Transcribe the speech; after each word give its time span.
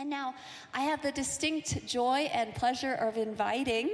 And 0.00 0.08
now 0.08 0.32
I 0.72 0.80
have 0.80 1.02
the 1.02 1.12
distinct 1.12 1.84
joy 1.86 2.30
and 2.32 2.54
pleasure 2.54 2.94
of 2.94 3.18
inviting 3.18 3.90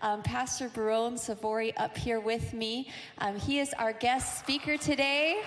um, 0.00 0.22
Pastor 0.22 0.70
Baron 0.70 1.18
Sovory 1.18 1.76
up 1.76 1.94
here 1.94 2.20
with 2.20 2.54
me. 2.54 2.88
Um, 3.18 3.38
he 3.38 3.58
is 3.58 3.74
our 3.74 3.92
guest 3.92 4.38
speaker 4.38 4.78
today. 4.78 5.42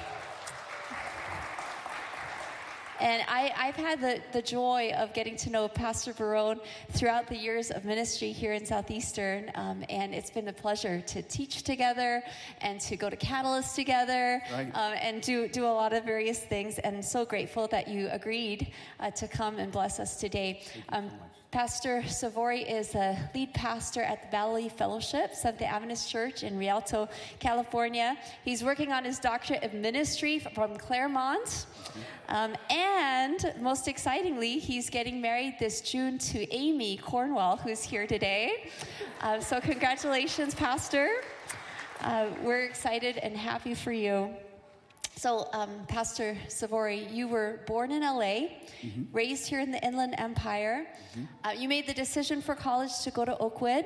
And 3.01 3.23
I, 3.27 3.51
have 3.57 3.75
had 3.75 3.99
the, 3.99 4.21
the 4.31 4.41
joy 4.41 4.91
of 4.95 5.13
getting 5.13 5.35
to 5.37 5.49
know 5.49 5.67
Pastor 5.67 6.13
Baron 6.13 6.59
throughout 6.91 7.27
the 7.27 7.35
years 7.35 7.69
of 7.69 7.83
ministry 7.83 8.31
here 8.31 8.53
in 8.53 8.65
Southeastern. 8.65 9.51
Um, 9.55 9.83
and 9.89 10.13
it's 10.13 10.29
been 10.29 10.47
a 10.47 10.53
pleasure 10.53 11.01
to 11.01 11.21
teach 11.21 11.63
together 11.63 12.23
and 12.61 12.79
to 12.81 12.95
go 12.95 13.09
to 13.09 13.15
Catalyst 13.17 13.75
together 13.75 14.41
right. 14.51 14.67
um, 14.73 14.93
and 15.01 15.21
do, 15.21 15.47
do 15.49 15.65
a 15.65 15.67
lot 15.67 15.91
of 15.91 16.05
various 16.05 16.39
things. 16.39 16.79
And 16.79 17.03
so 17.03 17.25
grateful 17.25 17.67
that 17.67 17.87
you 17.87 18.07
agreed 18.11 18.71
uh, 18.99 19.11
to 19.11 19.27
come 19.27 19.59
and 19.59 19.71
bless 19.71 19.99
us 19.99 20.17
today. 20.17 20.63
Um, 21.55 21.61
Pastor 21.61 22.03
Sovory 22.07 22.61
is 22.63 22.95
a 22.95 23.17
lead 23.33 23.53
pastor 23.53 24.01
at 24.01 24.21
the 24.21 24.27
Valley 24.29 24.67
Fellowship, 24.67 25.33
Seventh 25.33 25.61
Adventist 25.61 26.09
Church 26.09 26.43
in 26.43 26.57
Rialto, 26.57 27.07
California. 27.39 28.17
He's 28.43 28.61
working 28.61 28.91
on 28.91 29.05
his 29.05 29.19
doctorate 29.19 29.63
of 29.63 29.73
ministry 29.73 30.37
from 30.39 30.75
Claremont. 30.75 31.65
Um, 32.27 32.55
and 32.69 33.53
most 33.61 33.87
excitingly, 33.87 34.59
he's 34.59 34.89
getting 34.89 35.21
married 35.21 35.55
this 35.57 35.79
June 35.79 36.17
to 36.19 36.45
Amy 36.53 36.97
Cornwell, 36.97 37.57
who's 37.57 37.83
here 37.83 38.05
today. 38.05 38.69
Uh, 39.21 39.39
so, 39.39 39.61
congratulations, 39.61 40.53
Pastor. 40.53 41.09
Uh, 42.01 42.27
we're 42.43 42.65
excited 42.65 43.17
and 43.17 43.35
happy 43.35 43.73
for 43.73 43.93
you. 43.93 44.35
So, 45.17 45.47
um, 45.53 45.69
Pastor 45.87 46.37
Sovory, 46.49 47.07
you 47.09 47.29
were 47.29 47.61
born 47.67 47.91
in 47.91 48.01
LA, 48.01 48.51
mm-hmm. 48.81 49.03
raised 49.13 49.47
here 49.47 49.61
in 49.61 49.71
the 49.71 49.81
Inland 49.83 50.15
Empire. 50.17 50.85
Mm-hmm. 51.11 51.23
Uh, 51.47 51.51
you 51.51 51.69
made 51.69 51.87
the 51.87 51.93
decision 51.93 52.41
for 52.41 52.53
college 52.53 52.99
to 53.03 53.11
go 53.11 53.23
to 53.23 53.37
Oakwood. 53.37 53.85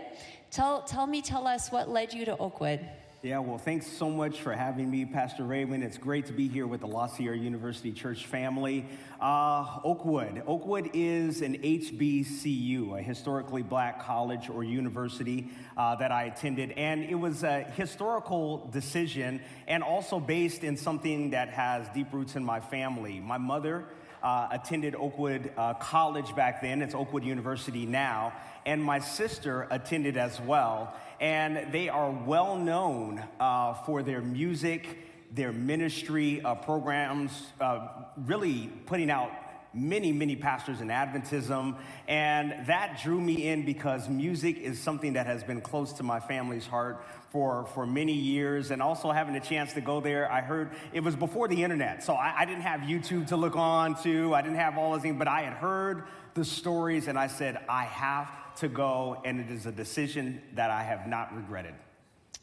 Tell, 0.49 0.81
tell 0.81 1.05
me, 1.05 1.21
tell 1.21 1.45
us 1.45 1.71
what 1.71 1.87
led 1.87 2.13
you 2.13 2.25
to 2.25 2.35
Oakwood. 2.37 2.79
Yeah, 3.21 3.39
well, 3.39 3.57
thanks 3.57 3.85
so 3.85 4.09
much 4.09 4.39
for 4.39 4.53
having 4.53 4.89
me, 4.89 5.03
Pastor 5.03 5.43
Raymond. 5.43 5.83
It's 5.83 5.97
great 5.97 6.27
to 6.27 6.31
be 6.31 6.47
here 6.47 6.65
with 6.65 6.79
the 6.79 6.87
La 6.87 7.07
Sierra 7.07 7.37
University 7.37 7.91
Church 7.91 8.25
family. 8.25 8.85
Uh, 9.19 9.81
Oakwood. 9.83 10.41
Oakwood 10.47 10.89
is 10.93 11.41
an 11.41 11.57
HBCU, 11.57 12.97
a 12.97 13.01
historically 13.01 13.61
black 13.61 14.01
college 14.01 14.49
or 14.49 14.63
university 14.63 15.49
uh, 15.75 15.95
that 15.95 16.13
I 16.13 16.23
attended. 16.23 16.71
And 16.71 17.03
it 17.03 17.15
was 17.15 17.43
a 17.43 17.63
historical 17.75 18.69
decision 18.71 19.41
and 19.67 19.83
also 19.83 20.21
based 20.21 20.63
in 20.63 20.77
something 20.77 21.31
that 21.31 21.49
has 21.49 21.89
deep 21.89 22.13
roots 22.13 22.37
in 22.37 22.45
my 22.45 22.61
family. 22.61 23.19
My 23.19 23.37
mother 23.37 23.83
uh, 24.23 24.47
attended 24.51 24.95
Oakwood 24.95 25.51
uh, 25.57 25.73
College 25.75 26.35
back 26.35 26.61
then, 26.61 26.81
it's 26.81 26.95
Oakwood 26.95 27.23
University 27.23 27.85
now, 27.85 28.33
and 28.65 28.83
my 28.83 28.99
sister 28.99 29.67
attended 29.71 30.17
as 30.17 30.39
well. 30.41 30.93
And 31.19 31.71
they 31.71 31.89
are 31.89 32.11
well 32.11 32.55
known 32.55 33.23
uh, 33.39 33.73
for 33.73 34.03
their 34.03 34.21
music, 34.21 34.97
their 35.33 35.51
ministry 35.51 36.41
uh, 36.41 36.55
programs, 36.55 37.31
uh, 37.59 37.87
really 38.25 38.69
putting 38.85 39.09
out 39.09 39.31
many, 39.73 40.11
many 40.11 40.35
pastors 40.35 40.81
in 40.81 40.87
Adventism. 40.87 41.77
And 42.07 42.67
that 42.67 42.99
drew 43.01 43.19
me 43.19 43.47
in 43.47 43.65
because 43.65 44.09
music 44.09 44.57
is 44.57 44.79
something 44.79 45.13
that 45.13 45.25
has 45.25 45.43
been 45.43 45.61
close 45.61 45.93
to 45.93 46.03
my 46.03 46.19
family's 46.19 46.65
heart 46.65 47.05
for, 47.31 47.65
for 47.73 47.85
many 47.85 48.13
years. 48.13 48.71
And 48.71 48.81
also 48.81 49.11
having 49.11 49.35
a 49.35 49.39
chance 49.39 49.73
to 49.73 49.81
go 49.81 50.01
there, 50.01 50.31
I 50.31 50.41
heard 50.41 50.71
it 50.93 51.01
was 51.01 51.15
before 51.15 51.47
the 51.47 51.63
internet. 51.63 52.03
So 52.03 52.13
I, 52.13 52.33
I 52.39 52.45
didn't 52.45 52.63
have 52.63 52.81
YouTube 52.81 53.27
to 53.27 53.37
look 53.37 53.55
on 53.55 54.01
to, 54.03 54.33
I 54.33 54.41
didn't 54.41 54.57
have 54.57 54.77
all 54.77 54.93
those 54.93 55.01
things, 55.01 55.17
but 55.17 55.27
I 55.27 55.41
had 55.41 55.53
heard 55.53 56.03
the 56.33 56.45
stories 56.45 57.07
and 57.07 57.17
I 57.17 57.27
said, 57.27 57.59
I 57.67 57.83
have 57.85 58.55
to 58.57 58.67
go, 58.67 59.21
and 59.23 59.39
it 59.39 59.49
is 59.49 59.65
a 59.65 59.71
decision 59.71 60.41
that 60.55 60.69
I 60.69 60.83
have 60.83 61.07
not 61.07 61.35
regretted. 61.35 61.73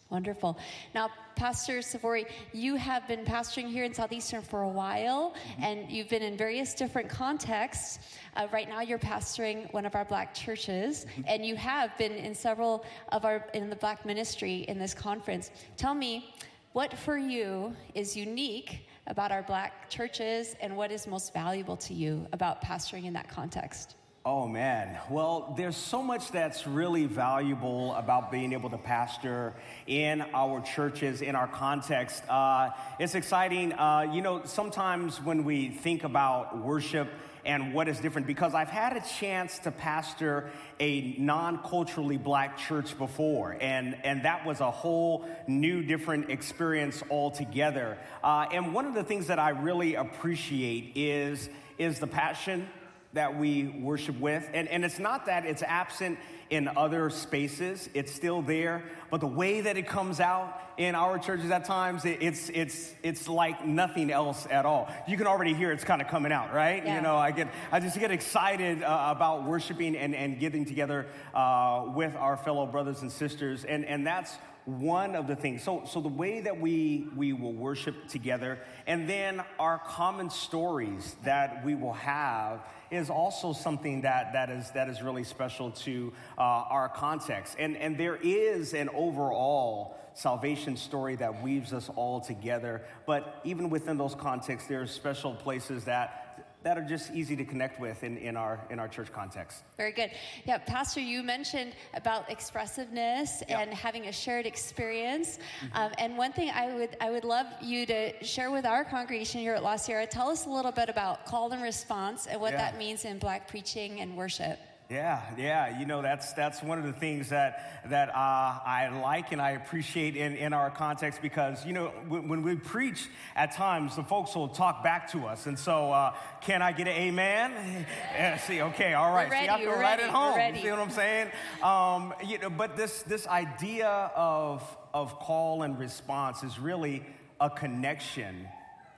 Wonderful. 0.09 0.57
Now, 0.95 1.11
Pastor 1.35 1.83
Sovory, 1.83 2.27
you 2.53 2.77
have 2.77 3.09
been 3.09 3.25
pastoring 3.25 3.69
here 3.69 3.85
in 3.85 3.93
Southeastern 3.93 4.41
for 4.41 4.63
a 4.63 4.69
while, 4.69 5.31
mm-hmm. 5.33 5.63
and 5.65 5.91
you've 5.91 6.09
been 6.09 6.23
in 6.23 6.37
various 6.37 6.75
different 6.75 7.09
contexts. 7.09 7.99
Uh, 8.37 8.47
right 8.53 8.69
now, 8.69 8.83
you're 8.83 9.01
pastoring 9.01 9.71
one 9.73 9.85
of 9.85 9.97
our 9.97 10.05
black 10.05 10.33
churches, 10.33 11.05
mm-hmm. 11.05 11.23
and 11.27 11.45
you 11.45 11.57
have 11.57 11.97
been 11.99 12.13
in 12.13 12.37
several 12.37 12.85
of 13.11 13.25
our 13.25 13.49
in 13.53 13.69
the 13.69 13.77
black 13.77 14.07
ministry 14.07 14.65
in 14.69 14.79
this 14.79 14.95
conference. 14.95 15.51
Tell 15.77 15.95
me, 15.95 16.33
what 16.73 16.97
for 16.97 17.19
you 17.19 17.75
is 17.95 18.17
unique 18.17 18.87
about 19.09 19.33
our 19.33 19.43
black 19.43 19.91
churches, 19.91 20.55
and 20.61 20.77
what 20.77 20.93
is 20.93 21.09
most 21.09 21.33
valuable 21.33 21.77
to 21.79 21.95
you 21.95 22.27
about 22.33 22.63
pastoring 22.63 23.07
in 23.07 23.13
that 23.15 23.29
context? 23.29 23.97
Oh 24.29 24.49
man, 24.49 24.99
well, 25.09 25.55
there's 25.57 25.77
so 25.77 26.03
much 26.03 26.33
that's 26.33 26.67
really 26.67 27.07
valuable 27.07 27.95
about 27.95 28.33
being 28.33 28.55
able 28.55 28.69
to 28.71 28.77
pastor 28.77 29.55
in 29.87 30.21
our 30.35 30.61
churches, 30.63 31.23
in 31.23 31.37
our 31.37 31.47
context. 31.47 32.29
Uh, 32.29 32.71
it's 32.99 33.15
exciting. 33.15 33.73
Uh, 33.75 34.11
you 34.13 34.23
know, 34.23 34.43
sometimes 34.45 35.23
when 35.23 35.45
we 35.45 35.69
think 35.69 36.03
about 36.03 36.59
worship 36.59 37.07
and 37.45 37.73
what 37.73 37.87
is 37.87 38.01
different, 38.01 38.27
because 38.27 38.53
I've 38.53 38.69
had 38.69 38.97
a 38.97 39.05
chance 39.17 39.61
to 39.61 39.71
pastor 39.71 40.51
a 40.81 41.15
non 41.19 41.63
culturally 41.63 42.17
black 42.17 42.59
church 42.59 42.99
before, 42.99 43.57
and, 43.61 43.97
and 44.03 44.25
that 44.25 44.45
was 44.45 44.59
a 44.59 44.73
whole 44.73 45.25
new, 45.47 45.85
different 45.85 46.31
experience 46.31 47.01
altogether. 47.13 47.97
Uh, 48.25 48.47
and 48.53 48.75
one 48.75 48.87
of 48.87 48.95
the 48.95 49.05
things 49.05 49.29
that 49.29 49.39
I 49.39 49.51
really 49.51 49.95
appreciate 49.95 50.97
is, 50.97 51.49
is 51.79 52.01
the 52.01 52.09
passion 52.09 52.69
that 53.17 53.39
we 53.39 53.67
worship 53.67 54.19
with. 54.21 54.49
And, 54.55 54.69
and 54.69 54.85
it's 54.85 54.99
not 54.99 55.27
that 55.27 55.45
it's 55.45 55.63
absent 55.63 56.19
in 56.49 56.69
other 56.77 57.11
spaces, 57.11 57.91
it's 57.93 58.15
still 58.15 58.41
there. 58.41 58.85
But 59.11 59.21
the 59.21 59.27
way 59.27 59.63
that 59.63 59.77
it 59.77 59.89
comes 59.89 60.21
out 60.21 60.61
in 60.77 60.95
our 60.95 61.19
churches 61.19 61.51
at 61.51 61.65
times, 61.65 62.05
it, 62.05 62.19
it's, 62.21 62.51
it's, 62.51 62.95
it's 63.03 63.29
like 63.29 63.67
nothing 63.67 64.13
else 64.13 64.47
at 64.49 64.65
all. 64.65 64.89
You 65.09 65.17
can 65.17 65.27
already 65.27 65.55
hear 65.55 65.73
it's 65.73 65.83
kind 65.83 66.01
of 66.01 66.09
coming 66.09 66.31
out, 66.31 66.55
right? 66.55 66.85
Yeah. 66.85 66.97
You 66.97 67.03
know, 67.03 67.17
I, 67.17 67.33
get, 67.33 67.49
I 67.73 67.81
just 67.81 67.99
get 67.99 68.13
excited 68.13 68.83
uh, 68.83 69.09
about 69.09 69.45
worshiping 69.45 69.97
and, 69.97 70.15
and 70.15 70.39
getting 70.39 70.65
together 70.65 71.07
uh, 71.35 71.87
with 71.95 72.15
our 72.15 72.37
fellow 72.37 72.67
brothers 72.67 73.03
and 73.03 73.11
sisters. 73.11 73.65
And, 73.65 73.85
and 73.85 74.07
that's 74.07 74.37
one 74.67 75.15
of 75.15 75.29
the 75.29 75.37
things. 75.37 75.63
So, 75.63 75.85
so 75.87 76.01
the 76.01 76.09
way 76.09 76.41
that 76.41 76.61
we, 76.61 77.07
we 77.17 77.33
will 77.33 77.53
worship 77.53 78.09
together, 78.09 78.59
and 78.87 79.09
then 79.09 79.43
our 79.59 79.79
common 79.79 80.29
stories 80.29 81.17
that 81.25 81.65
we 81.65 81.75
will 81.75 81.93
have 81.95 82.61
is 82.91 83.09
also 83.09 83.53
something 83.53 84.03
that, 84.03 84.33
that, 84.33 84.51
is, 84.51 84.71
that 84.73 84.89
is 84.89 85.03
really 85.03 85.25
special 85.25 85.71
to 85.71 86.13
uh, 86.37 86.41
our 86.41 86.89
context. 86.89 87.57
And, 87.59 87.77
and 87.77 87.97
there 87.97 88.17
is 88.17 88.75
an 88.75 88.89
overall 88.91 89.97
salvation 90.15 90.77
story 90.77 91.15
that 91.17 91.43
weaves 91.43 91.73
us 91.73 91.91
all 91.95 92.21
together. 92.21 92.83
But 93.07 93.41
even 93.45 93.71
within 93.71 93.99
those 93.99 94.15
contexts, 94.15 94.69
there 94.69 94.83
are 94.83 94.87
special 94.87 95.35
places 95.35 95.85
that 95.85 96.26
that 96.67 96.77
are 96.77 96.83
just 96.83 97.13
easy 97.15 97.37
to 97.37 97.45
connect 97.45 97.79
with 97.79 98.03
in, 98.03 98.19
in, 98.19 98.37
our, 98.37 98.59
in 98.71 98.81
our 98.81 98.89
church 98.89 99.13
context. 99.13 99.63
Very 99.77 99.93
good. 99.93 100.11
Yeah, 100.47 100.59
Pastor, 100.59 100.99
you 100.99 101.23
mentioned 101.23 101.75
about 101.95 102.29
expressiveness 102.29 103.45
yeah. 103.49 103.61
and 103.61 103.73
having 103.73 104.09
a 104.09 104.13
shared 104.13 104.47
experience. 104.47 105.39
Mm-hmm. 105.61 105.77
Um, 105.77 105.93
and 105.99 106.19
one 106.19 106.33
thing 106.33 106.51
I 106.51 106.75
would, 106.75 106.97
I 107.01 107.13
would 107.13 107.23
love 107.23 107.47
you 107.63 107.87
to 107.87 108.25
share 108.25 108.51
with 108.51 108.67
our 108.67 108.85
congregation 108.85 109.43
here 109.43 109.55
at 109.55 109.63
La 109.63 109.77
Sierra, 109.77 110.09
tell 110.09 110.29
us 110.29 110.47
a 110.47 110.51
little 110.51 110.73
bit 110.73 110.89
about 110.89 111.25
call 111.25 111.53
and 111.53 111.63
response 111.63 112.27
and 112.27 112.41
what 112.41 112.51
yeah. 112.51 112.59
that 112.59 112.79
means 112.79 113.05
in 113.05 113.21
black 113.21 113.47
preaching 113.47 114.01
and 114.01 114.17
worship. 114.17 114.59
Yeah, 114.89 115.21
yeah. 115.37 115.81
You 115.81 115.85
know, 115.85 116.01
that's 116.01 116.33
that's 116.35 116.63
one 116.63 116.79
of 116.79 116.85
the 116.85 116.93
things 116.93 117.31
that 117.31 117.83
that 117.91 118.09
uh, 118.11 118.13
I 118.15 118.89
like 119.03 119.33
and 119.33 119.43
I 119.43 119.53
appreciate 119.53 120.15
in, 120.15 120.37
in 120.37 120.53
our 120.53 120.71
context 120.71 121.21
because 121.21 121.67
you 121.67 121.73
know 121.73 121.89
when, 122.07 122.29
when, 122.29 122.43
we 122.45 122.55
preach 122.55 123.09
at 123.35 123.51
times 123.51 123.97
the 123.97 124.05
folks 124.05 124.37
will 124.37 124.47
talk 124.47 124.85
back 124.85 125.11
to 125.11 125.27
us, 125.27 125.47
and 125.47 125.59
so 125.59 125.91
uh, 125.91 126.15
can 126.41 126.63
I 126.63 126.71
get 126.71 126.87
an 126.87 126.95
amen? 126.95 127.87
Yeah, 128.15 128.39
see, 128.39 128.63
okay, 128.63 128.95
all 128.95 129.13
right. 129.13 129.29
Ready, 129.29 129.47
see, 129.47 129.53
I 129.53 129.59
feel 129.59 129.71
right 129.73 129.81
ready, 129.81 130.03
at 130.05 130.11
home. 130.11 130.55
You 130.55 130.63
see 130.63 130.71
what 130.71 130.79
I'm 130.79 130.91
saying? 130.91 131.31
Um, 131.63 132.15
you 132.25 132.39
know, 132.39 132.49
but 132.49 132.77
this 132.77 133.03
this 133.03 133.27
idea 133.27 133.89
of 133.89 134.63
of 134.95 135.19
call 135.19 135.63
and 135.63 135.79
response 135.79 136.45
is 136.45 136.61
really 136.61 137.05
a 137.41 137.51
connection 137.51 138.49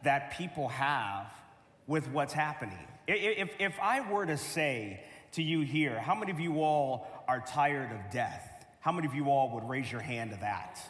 that 0.03 0.37
people 0.37 0.69
have 0.69 1.33
with 1.87 2.09
what's 2.11 2.35
happening. 2.35 2.79
If 3.07 3.51
if 3.59 3.81
I 3.81 4.09
were 4.09 4.27
to 4.27 4.37
say 4.37 5.01
to 5.33 5.43
you 5.43 5.61
here. 5.61 5.99
How 5.99 6.15
many 6.15 6.33
of 6.33 6.41
you 6.41 6.63
all 6.63 7.07
are 7.29 7.41
tired 7.41 7.93
of 7.93 7.99
death? 8.11 8.67
How 8.81 8.93
many 8.93 9.07
of 9.07 9.15
you 9.15 9.31
all 9.31 9.51
would 9.55 9.69
raise 9.69 9.91
your 9.91 10.01
hand 10.01 10.31
to 10.31 10.37
that? 10.41 10.81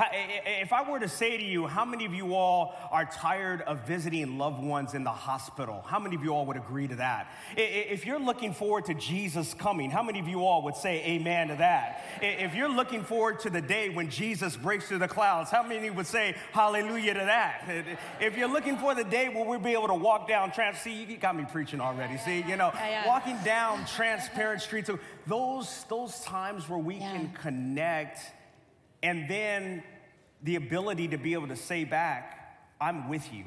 If 0.00 0.72
I 0.72 0.88
were 0.88 1.00
to 1.00 1.08
say 1.08 1.36
to 1.36 1.42
you, 1.42 1.66
how 1.66 1.84
many 1.84 2.04
of 2.04 2.14
you 2.14 2.34
all 2.34 2.74
are 2.92 3.04
tired 3.04 3.62
of 3.62 3.80
visiting 3.80 4.38
loved 4.38 4.62
ones 4.62 4.94
in 4.94 5.02
the 5.02 5.10
hospital? 5.10 5.84
How 5.86 5.98
many 5.98 6.14
of 6.14 6.22
you 6.22 6.32
all 6.32 6.46
would 6.46 6.56
agree 6.56 6.86
to 6.86 6.96
that? 6.96 7.32
If 7.56 8.06
you're 8.06 8.20
looking 8.20 8.54
forward 8.54 8.84
to 8.86 8.94
Jesus 8.94 9.54
coming, 9.54 9.90
how 9.90 10.04
many 10.04 10.20
of 10.20 10.28
you 10.28 10.44
all 10.44 10.62
would 10.62 10.76
say 10.76 11.04
amen 11.04 11.48
to 11.48 11.56
that? 11.56 12.04
If 12.22 12.54
you're 12.54 12.68
looking 12.68 13.02
forward 13.02 13.40
to 13.40 13.50
the 13.50 13.60
day 13.60 13.88
when 13.88 14.08
Jesus 14.08 14.56
breaks 14.56 14.86
through 14.86 14.98
the 14.98 15.08
clouds, 15.08 15.50
how 15.50 15.64
many 15.64 15.90
would 15.90 16.06
say 16.06 16.36
hallelujah 16.52 17.14
to 17.14 17.20
that? 17.20 17.64
If 18.20 18.36
you're 18.36 18.48
looking 18.48 18.76
for 18.76 18.94
the 18.94 19.04
day 19.04 19.28
where 19.28 19.44
we'll 19.44 19.58
be 19.58 19.72
able 19.72 19.88
to 19.88 19.94
walk 19.94 20.28
down 20.28 20.52
trans, 20.52 20.78
see, 20.78 21.04
you 21.04 21.16
got 21.16 21.36
me 21.36 21.44
preaching 21.50 21.80
already. 21.80 22.18
See, 22.18 22.44
you 22.46 22.56
know, 22.56 22.72
walking 23.06 23.36
down 23.44 23.86
transparent 23.86 24.60
streets, 24.60 24.90
those 25.26 25.84
those 25.88 26.20
times 26.20 26.68
where 26.68 26.78
we 26.78 26.96
yeah. 26.96 27.12
can 27.12 27.32
connect 27.40 28.18
and 29.02 29.28
then 29.28 29.82
the 30.42 30.56
ability 30.56 31.08
to 31.08 31.18
be 31.18 31.34
able 31.34 31.48
to 31.48 31.56
say 31.56 31.84
back, 31.84 32.58
I'm 32.80 33.08
with 33.08 33.32
you. 33.32 33.44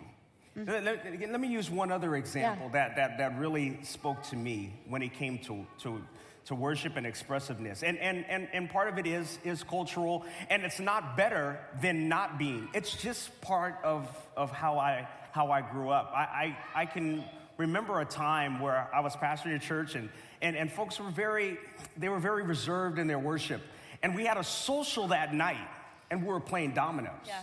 Mm-hmm. 0.57 0.85
Let, 0.85 1.31
let, 1.31 1.39
me 1.39 1.47
use 1.47 1.69
one 1.69 1.91
other 1.91 2.15
example 2.15 2.65
yeah. 2.67 2.87
that, 2.87 2.95
that, 2.97 3.17
that 3.19 3.39
really 3.39 3.79
spoke 3.83 4.21
to 4.23 4.35
me 4.35 4.73
when 4.87 5.01
it 5.01 5.13
came 5.13 5.39
to, 5.39 5.65
to, 5.83 6.01
to 6.45 6.55
worship 6.55 6.97
and 6.97 7.07
expressiveness. 7.07 7.83
And, 7.83 7.97
and, 7.99 8.25
and, 8.27 8.49
and 8.51 8.69
part 8.69 8.89
of 8.89 8.97
it 8.97 9.07
is, 9.07 9.39
is 9.45 9.63
cultural, 9.63 10.25
and 10.49 10.63
it's 10.63 10.81
not 10.81 11.15
better 11.15 11.59
than 11.81 12.09
not 12.09 12.37
being. 12.37 12.67
It's 12.73 13.01
just 13.01 13.39
part 13.39 13.77
of, 13.83 14.09
of 14.35 14.51
how, 14.51 14.77
I, 14.77 15.07
how 15.31 15.51
I 15.51 15.61
grew 15.61 15.89
up. 15.89 16.11
I, 16.13 16.57
I, 16.75 16.81
I 16.81 16.85
can 16.85 17.23
remember 17.57 18.01
a 18.01 18.05
time 18.05 18.59
where 18.59 18.89
I 18.93 18.99
was 18.99 19.15
pastoring 19.15 19.55
a 19.55 19.59
church, 19.59 19.95
and, 19.95 20.09
and, 20.41 20.57
and 20.57 20.69
folks 20.69 20.99
were 20.99 21.11
very, 21.11 21.57
they 21.95 22.09
were 22.09 22.19
very 22.19 22.43
reserved 22.43 22.99
in 22.99 23.07
their 23.07 23.19
worship. 23.19 23.61
And 24.03 24.15
we 24.15 24.25
had 24.25 24.37
a 24.37 24.43
social 24.43 25.09
that 25.09 25.33
night, 25.33 25.67
and 26.09 26.21
we 26.21 26.27
were 26.27 26.39
playing 26.39 26.73
dominoes. 26.73 27.13
Yeah. 27.25 27.41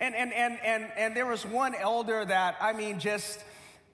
And, 0.00 0.14
and, 0.14 0.32
and, 0.32 0.58
and, 0.64 0.86
and 0.96 1.16
there 1.16 1.26
was 1.26 1.44
one 1.44 1.74
elder 1.74 2.24
that, 2.24 2.56
I 2.60 2.72
mean, 2.72 3.00
just 3.00 3.42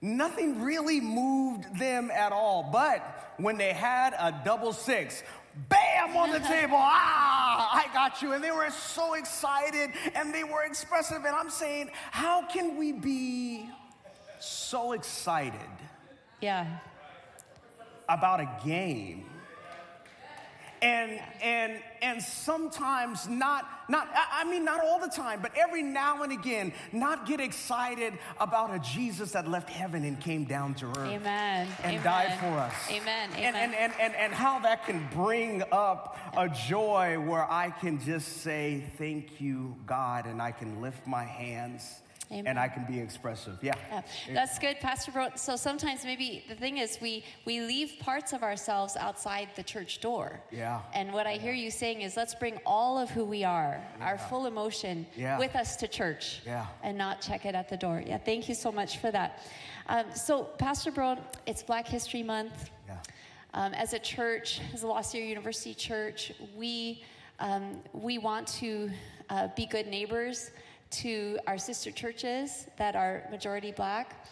nothing 0.02 0.62
really 0.62 1.00
moved 1.00 1.78
them 1.78 2.10
at 2.10 2.32
all. 2.32 2.68
But 2.70 3.34
when 3.38 3.56
they 3.56 3.72
had 3.72 4.14
a 4.18 4.42
double 4.44 4.72
six, 4.72 5.22
bam 5.68 6.16
on 6.16 6.30
the 6.30 6.40
table, 6.48 6.76
ah, 6.76 7.70
I 7.72 7.92
got 7.94 8.20
you. 8.20 8.32
And 8.32 8.44
they 8.44 8.50
were 8.50 8.70
so 8.70 9.14
excited 9.14 9.90
and 10.14 10.34
they 10.34 10.44
were 10.44 10.64
expressive. 10.64 11.24
And 11.24 11.34
I'm 11.34 11.50
saying, 11.50 11.90
how 12.10 12.46
can 12.46 12.76
we 12.76 12.92
be 12.92 13.68
so 14.38 14.92
excited? 14.92 15.60
Yeah. 16.40 16.66
About 18.08 18.40
a 18.40 18.50
game 18.64 19.24
and 20.86 21.20
and 21.42 21.72
and 22.00 22.22
sometimes 22.22 23.28
not 23.28 23.68
not 23.88 24.08
i 24.32 24.44
mean 24.44 24.64
not 24.64 24.80
all 24.80 25.00
the 25.00 25.08
time 25.08 25.40
but 25.42 25.50
every 25.56 25.82
now 25.82 26.22
and 26.22 26.32
again 26.32 26.72
not 26.92 27.26
get 27.26 27.40
excited 27.40 28.16
about 28.38 28.72
a 28.72 28.78
jesus 28.78 29.32
that 29.32 29.48
left 29.48 29.68
heaven 29.68 30.04
and 30.04 30.20
came 30.20 30.44
down 30.44 30.74
to 30.74 30.86
earth 30.86 30.98
amen 30.98 31.66
and 31.82 31.92
amen. 31.92 32.04
died 32.04 32.38
for 32.38 32.46
us 32.46 32.72
amen, 32.88 33.30
amen. 33.32 33.54
And, 33.54 33.56
and, 33.56 33.74
and, 33.74 33.92
and, 34.00 34.14
and 34.14 34.32
how 34.32 34.60
that 34.60 34.86
can 34.86 35.04
bring 35.12 35.64
up 35.72 36.16
a 36.36 36.48
joy 36.48 37.18
where 37.18 37.50
i 37.50 37.68
can 37.68 38.00
just 38.00 38.28
say 38.42 38.84
thank 38.96 39.40
you 39.40 39.74
god 39.86 40.26
and 40.26 40.40
i 40.40 40.52
can 40.52 40.80
lift 40.80 41.04
my 41.04 41.24
hands 41.24 42.00
Amen. 42.32 42.46
and 42.48 42.58
I 42.58 42.66
can 42.66 42.84
be 42.84 42.98
expressive. 42.98 43.56
Yeah. 43.62 43.74
yeah. 43.88 44.02
That's 44.32 44.58
good, 44.58 44.80
Pastor 44.80 45.12
Bro. 45.12 45.28
So 45.36 45.54
sometimes 45.54 46.04
maybe 46.04 46.44
the 46.48 46.56
thing 46.56 46.78
is 46.78 46.98
we 47.00 47.24
we 47.44 47.60
leave 47.60 48.00
parts 48.00 48.32
of 48.32 48.42
ourselves 48.42 48.96
outside 48.96 49.48
the 49.54 49.62
church 49.62 50.00
door. 50.00 50.40
Yeah. 50.50 50.80
And 50.92 51.12
what 51.12 51.28
I 51.28 51.34
hear 51.34 51.52
you 51.52 51.70
saying 51.70 52.02
is 52.02 52.16
let's 52.16 52.34
bring 52.34 52.58
all 52.66 52.98
of 52.98 53.10
who 53.10 53.24
we 53.24 53.44
are, 53.44 53.80
yeah. 53.98 54.04
our 54.04 54.18
full 54.18 54.46
emotion, 54.46 55.06
yeah. 55.16 55.38
with 55.38 55.54
us 55.54 55.76
to 55.76 55.88
church. 55.88 56.40
Yeah. 56.44 56.66
And 56.82 56.98
not 56.98 57.20
check 57.20 57.46
it 57.46 57.54
at 57.54 57.68
the 57.68 57.76
door. 57.76 58.02
Yeah. 58.04 58.18
Thank 58.18 58.48
you 58.48 58.56
so 58.56 58.72
much 58.72 58.98
for 58.98 59.12
that. 59.12 59.44
Um, 59.88 60.06
so, 60.14 60.44
Pastor 60.58 60.90
Bro, 60.90 61.18
it's 61.46 61.62
Black 61.62 61.86
History 61.86 62.24
Month. 62.24 62.70
Yeah. 62.88 62.96
Um, 63.54 63.72
as 63.74 63.92
a 63.92 64.00
church, 64.00 64.60
as 64.74 64.82
a 64.82 64.86
La 64.88 65.00
Sierra 65.00 65.28
University 65.28 65.74
church, 65.74 66.32
we 66.56 67.04
um, 67.38 67.82
we 67.92 68.18
want 68.18 68.48
to 68.48 68.90
uh, 69.30 69.48
be 69.54 69.66
good 69.66 69.86
neighbors 69.86 70.50
to 70.90 71.38
our 71.46 71.58
sister 71.58 71.90
churches 71.90 72.66
that 72.78 72.96
are 72.96 73.24
majority 73.30 73.72
black. 73.72 74.26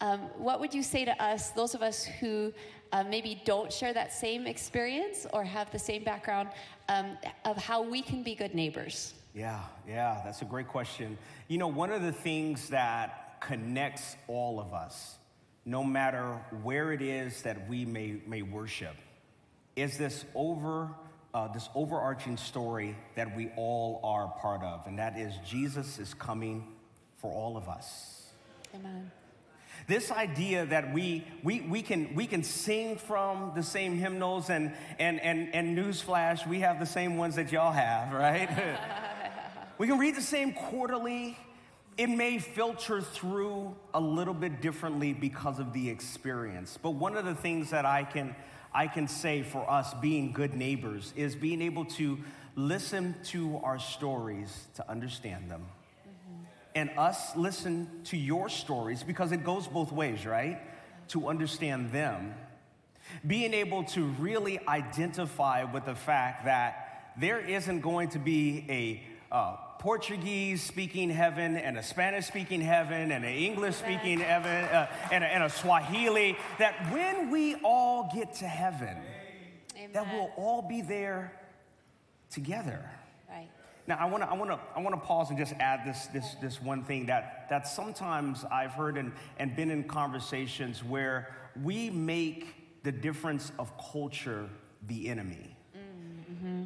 Um, 0.00 0.20
what 0.36 0.60
would 0.60 0.74
you 0.74 0.82
say 0.82 1.04
to 1.04 1.22
us, 1.22 1.50
those 1.50 1.74
of 1.74 1.82
us 1.82 2.04
who 2.04 2.52
uh, 2.92 3.04
maybe 3.04 3.40
don't 3.44 3.72
share 3.72 3.94
that 3.94 4.12
same 4.12 4.46
experience 4.46 5.26
or 5.32 5.42
have 5.42 5.70
the 5.72 5.78
same 5.78 6.04
background, 6.04 6.50
um, 6.88 7.16
of 7.44 7.56
how 7.56 7.82
we 7.82 8.02
can 8.02 8.22
be 8.22 8.34
good 8.34 8.54
neighbors? 8.54 9.14
Yeah, 9.34 9.60
yeah, 9.88 10.20
that's 10.24 10.42
a 10.42 10.46
great 10.46 10.68
question. 10.68 11.18
You 11.48 11.58
know, 11.58 11.68
one 11.68 11.90
of 11.92 12.02
the 12.02 12.12
things 12.12 12.68
that 12.70 13.38
connects 13.40 14.16
all 14.28 14.60
of 14.60 14.72
us, 14.72 15.16
no 15.64 15.82
matter 15.82 16.40
where 16.62 16.92
it 16.92 17.02
is 17.02 17.42
that 17.42 17.68
we 17.68 17.84
may, 17.84 18.20
may 18.26 18.42
worship, 18.42 18.94
is 19.74 19.98
this 19.98 20.24
over 20.34 20.90
uh, 21.36 21.46
this 21.48 21.68
overarching 21.74 22.38
story 22.38 22.96
that 23.14 23.36
we 23.36 23.50
all 23.56 24.00
are 24.02 24.32
part 24.40 24.62
of, 24.62 24.86
and 24.86 24.98
that 24.98 25.18
is 25.18 25.34
Jesus 25.46 25.98
is 25.98 26.14
coming 26.14 26.66
for 27.20 27.30
all 27.30 27.58
of 27.58 27.68
us. 27.68 28.30
Amen. 28.74 29.10
This 29.86 30.10
idea 30.10 30.64
that 30.64 30.94
we, 30.94 31.26
we, 31.42 31.60
we, 31.60 31.82
can, 31.82 32.14
we 32.14 32.26
can 32.26 32.42
sing 32.42 32.96
from 32.96 33.52
the 33.54 33.62
same 33.62 33.98
hymnals, 33.98 34.48
and, 34.48 34.72
and, 34.98 35.20
and, 35.20 35.54
and 35.54 35.76
newsflash, 35.76 36.48
we 36.48 36.60
have 36.60 36.80
the 36.80 36.86
same 36.86 37.18
ones 37.18 37.36
that 37.36 37.52
y'all 37.52 37.70
have, 37.70 38.14
right? 38.14 38.48
we 39.78 39.86
can 39.86 39.98
read 39.98 40.16
the 40.16 40.22
same 40.22 40.54
quarterly. 40.54 41.36
It 41.98 42.08
may 42.08 42.38
filter 42.38 43.02
through 43.02 43.76
a 43.92 44.00
little 44.00 44.34
bit 44.34 44.62
differently 44.62 45.12
because 45.12 45.58
of 45.58 45.74
the 45.74 45.90
experience. 45.90 46.78
But 46.82 46.92
one 46.92 47.14
of 47.14 47.26
the 47.26 47.34
things 47.34 47.68
that 47.70 47.84
I 47.84 48.04
can 48.04 48.34
I 48.76 48.88
can 48.88 49.08
say 49.08 49.42
for 49.42 49.68
us 49.70 49.94
being 49.94 50.32
good 50.32 50.54
neighbors 50.54 51.14
is 51.16 51.34
being 51.34 51.62
able 51.62 51.86
to 51.96 52.18
listen 52.56 53.14
to 53.24 53.58
our 53.62 53.78
stories 53.78 54.66
to 54.74 54.90
understand 54.90 55.50
them. 55.50 55.62
Mm-hmm. 56.06 56.44
And 56.74 56.90
us 56.98 57.34
listen 57.36 57.88
to 58.04 58.18
your 58.18 58.50
stories 58.50 59.02
because 59.02 59.32
it 59.32 59.44
goes 59.44 59.66
both 59.66 59.92
ways, 59.92 60.26
right? 60.26 60.60
To 61.08 61.28
understand 61.28 61.90
them. 61.90 62.34
Being 63.26 63.54
able 63.54 63.84
to 63.84 64.04
really 64.18 64.60
identify 64.68 65.64
with 65.64 65.86
the 65.86 65.94
fact 65.94 66.44
that 66.44 67.12
there 67.18 67.40
isn't 67.40 67.80
going 67.80 68.10
to 68.10 68.18
be 68.18 68.66
a 68.68 69.34
uh, 69.34 69.56
Portuguese 69.86 70.64
speaking 70.64 71.10
heaven 71.10 71.56
and 71.56 71.78
a 71.78 71.82
Spanish 71.82 72.26
speaking 72.26 72.60
heaven 72.60 73.12
and 73.12 73.24
an 73.24 73.32
English 73.32 73.76
speaking 73.76 74.18
heaven 74.18 74.64
uh, 74.64 74.88
and, 75.12 75.22
a, 75.22 75.26
and, 75.28 75.44
a, 75.44 75.48
Swahili, 75.48 76.36
that 76.58 76.92
when 76.92 77.30
we 77.30 77.54
all 77.62 78.10
get 78.12 78.34
to 78.34 78.46
heaven, 78.46 78.96
Amen. 79.76 79.92
that 79.92 80.12
we'll 80.12 80.32
all 80.36 80.60
be 80.60 80.82
there 80.82 81.40
together. 82.32 82.84
Right. 83.30 83.48
Now, 83.86 83.98
I 84.00 84.06
want 84.06 84.24
to 84.24 84.28
I 84.28 84.34
wanna, 84.34 84.58
I 84.74 84.80
wanna 84.80 84.96
pause 84.96 85.30
and 85.30 85.38
just 85.38 85.52
add 85.60 85.86
this, 85.86 86.06
this, 86.06 86.34
this 86.42 86.60
one 86.60 86.82
thing 86.82 87.06
that, 87.06 87.46
that 87.48 87.68
sometimes 87.68 88.44
I've 88.50 88.72
heard 88.72 88.98
and, 88.98 89.12
and 89.38 89.54
been 89.54 89.70
in 89.70 89.84
conversations 89.84 90.82
where 90.82 91.32
we 91.62 91.90
make 91.90 92.82
the 92.82 92.90
difference 92.90 93.52
of 93.56 93.70
culture 93.78 94.48
the 94.88 95.08
enemy. 95.08 95.56
Mm-hmm. 95.76 96.64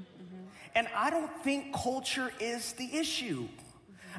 And 0.74 0.88
I 0.94 1.10
don't 1.10 1.30
think 1.42 1.74
culture 1.74 2.30
is 2.40 2.72
the 2.74 2.96
issue. 2.96 3.48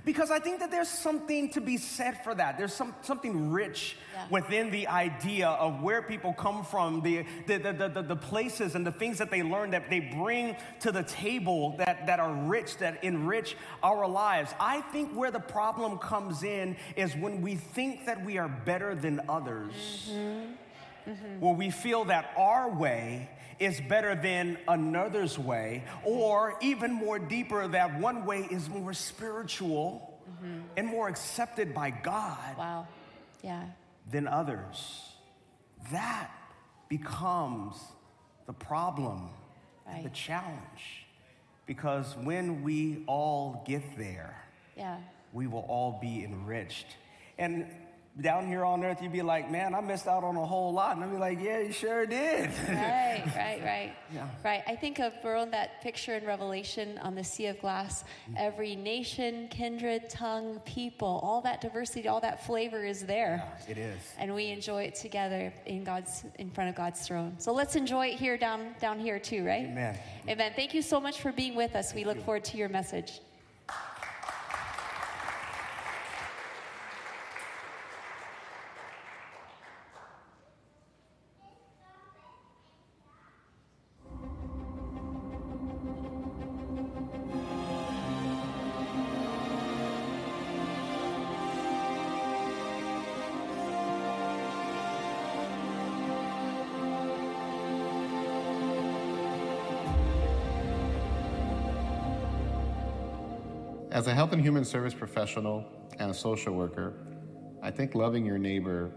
Because 0.04 0.32
I 0.32 0.40
think 0.40 0.60
that 0.60 0.72
there's 0.72 0.90
something 0.90 1.50
to 1.52 1.62
be 1.62 1.78
said 1.78 2.24
for 2.24 2.34
that. 2.34 2.58
There's 2.58 2.74
some, 2.74 2.96
something 3.02 3.52
rich 3.52 3.98
yeah. 4.14 4.26
within 4.32 4.72
the 4.72 4.88
idea 4.88 5.50
of 5.50 5.84
where 5.84 6.02
people 6.02 6.34
come 6.34 6.64
from, 6.64 7.02
the, 7.02 7.26
the, 7.46 7.58
the, 7.60 7.90
the, 7.90 8.02
the 8.02 8.16
places 8.16 8.74
and 8.74 8.88
the 8.88 8.92
things 8.92 9.20
that 9.20 9.30
they 9.30 9.44
learn 9.44 9.72
that 9.72 9.90
they 9.90 10.00
bring 10.00 10.56
to 10.80 10.92
the 10.92 11.04
table 11.04 11.76
that, 11.78 12.08
that 12.08 12.20
are 12.20 12.34
rich, 12.34 12.78
that 12.78 13.04
enrich 13.04 13.56
our 13.84 14.08
lives. 14.08 14.54
I 14.60 14.82
think 14.82 15.14
where 15.14 15.30
the 15.30 15.40
problem 15.40 16.00
comes 16.00 16.42
in 16.42 16.78
is 16.96 17.16
when 17.16 17.42
we 17.42 17.56
think 17.56 18.06
that 18.08 18.26
we 18.26 18.38
are 18.38 18.50
better 18.50 18.96
than 18.96 19.22
others, 19.30 20.10
mm-hmm. 20.10 21.12
Mm-hmm. 21.12 21.40
where 21.42 21.54
we 21.54 21.70
feel 21.70 22.06
that 22.06 22.34
our 22.38 22.70
way 22.72 23.30
is 23.62 23.80
better 23.80 24.16
than 24.16 24.58
another's 24.68 25.38
way, 25.38 25.84
or 26.04 26.58
even 26.62 26.92
more 26.92 27.20
deeper, 27.20 27.68
that 27.68 28.00
one 28.00 28.26
way 28.26 28.48
is 28.50 28.68
more 28.68 28.92
spiritual 28.92 30.20
mm-hmm. 30.28 30.62
and 30.76 30.88
more 30.88 31.08
accepted 31.08 31.72
by 31.74 31.92
God. 31.92 32.58
Wow. 32.58 32.88
Yeah. 33.44 33.66
Than 34.10 34.28
others. 34.28 35.04
That 35.92 36.32
becomes 36.90 37.78
the 38.48 38.54
problem, 38.54 39.30
right. 39.88 40.04
the 40.04 40.10
challenge. 40.10 41.06
Because 41.68 42.16
when 42.18 42.64
we 42.64 43.04
all 43.06 43.64
get 43.68 43.84
there, 43.96 44.44
yeah. 44.76 44.98
we 45.34 45.46
will 45.46 45.66
all 45.68 46.00
be 46.02 46.24
enriched. 46.24 46.88
And 47.38 47.68
down 48.20 48.46
here 48.48 48.66
on 48.66 48.84
earth, 48.84 49.02
you'd 49.02 49.14
be 49.14 49.22
like, 49.22 49.50
man, 49.50 49.74
I 49.74 49.80
missed 49.80 50.08
out 50.08 50.24
on 50.24 50.36
a 50.36 50.46
whole 50.46 50.74
lot. 50.74 50.96
And 50.96 51.06
I'd 51.06 51.12
be 51.12 51.18
like, 51.18 51.40
yeah, 51.42 51.60
you 51.60 51.72
sure 51.72 52.06
did. 52.06 52.50
right, 52.70 53.24
right, 53.36 53.62
right. 53.64 53.94
Yeah. 54.14 54.28
Right. 54.44 54.64
I 54.68 54.76
think 54.76 55.00
of 55.00 55.14
Baron, 55.24 55.52
that 55.52 55.82
picture 55.82 56.16
in 56.16 56.26
Revelation 56.26 56.98
on 56.98 57.16
the 57.16 57.24
sea 57.24 57.48
of 57.48 57.60
glass. 57.62 58.04
Mm-hmm. 58.04 58.36
Every 58.38 58.76
nation, 58.76 59.48
kindred, 59.50 60.10
tongue, 60.10 60.60
people, 60.66 61.22
all 61.24 61.42
that 61.42 61.62
diversity, 61.62 62.10
all 62.10 62.20
that 62.20 62.46
flavor 62.46 62.84
is 62.84 63.06
there. 63.06 63.44
Yeah, 63.68 63.72
it 63.72 63.78
is. 63.78 64.02
And 64.18 64.36
we 64.36 64.48
enjoy 64.48 64.84
it 64.84 64.96
together 64.96 65.54
in 65.66 65.86
God's 65.86 66.26
in 66.38 66.52
front 66.52 66.70
of 66.70 66.76
God's 66.76 67.02
throne. 67.08 67.36
So 67.38 67.54
let's 67.54 67.76
enjoy 67.78 68.08
it 68.08 68.16
here 68.16 68.38
down 68.38 68.76
down 68.82 69.00
here 69.00 69.20
too, 69.20 69.46
right? 69.46 69.66
Amen. 69.66 69.98
Amen. 70.28 70.52
Thank 70.56 70.74
you 70.74 70.82
so 70.82 71.00
much 71.00 71.22
for 71.22 71.32
being 71.32 71.56
with 71.56 71.76
us. 71.76 71.94
We 71.94 72.04
look 72.04 72.22
forward 72.26 72.44
to 72.46 72.58
your 72.58 72.70
message. 72.70 73.22
As 104.02 104.08
a 104.08 104.16
health 104.16 104.34
and 104.34 104.42
human 104.42 104.66
service 104.66 104.96
professional 104.96 105.64
and 106.00 106.10
a 106.10 106.14
social 106.16 106.56
worker, 106.56 106.96
I 107.62 107.70
think 107.70 107.94
loving 107.94 108.26
your 108.26 108.40
neighbor 108.40 108.90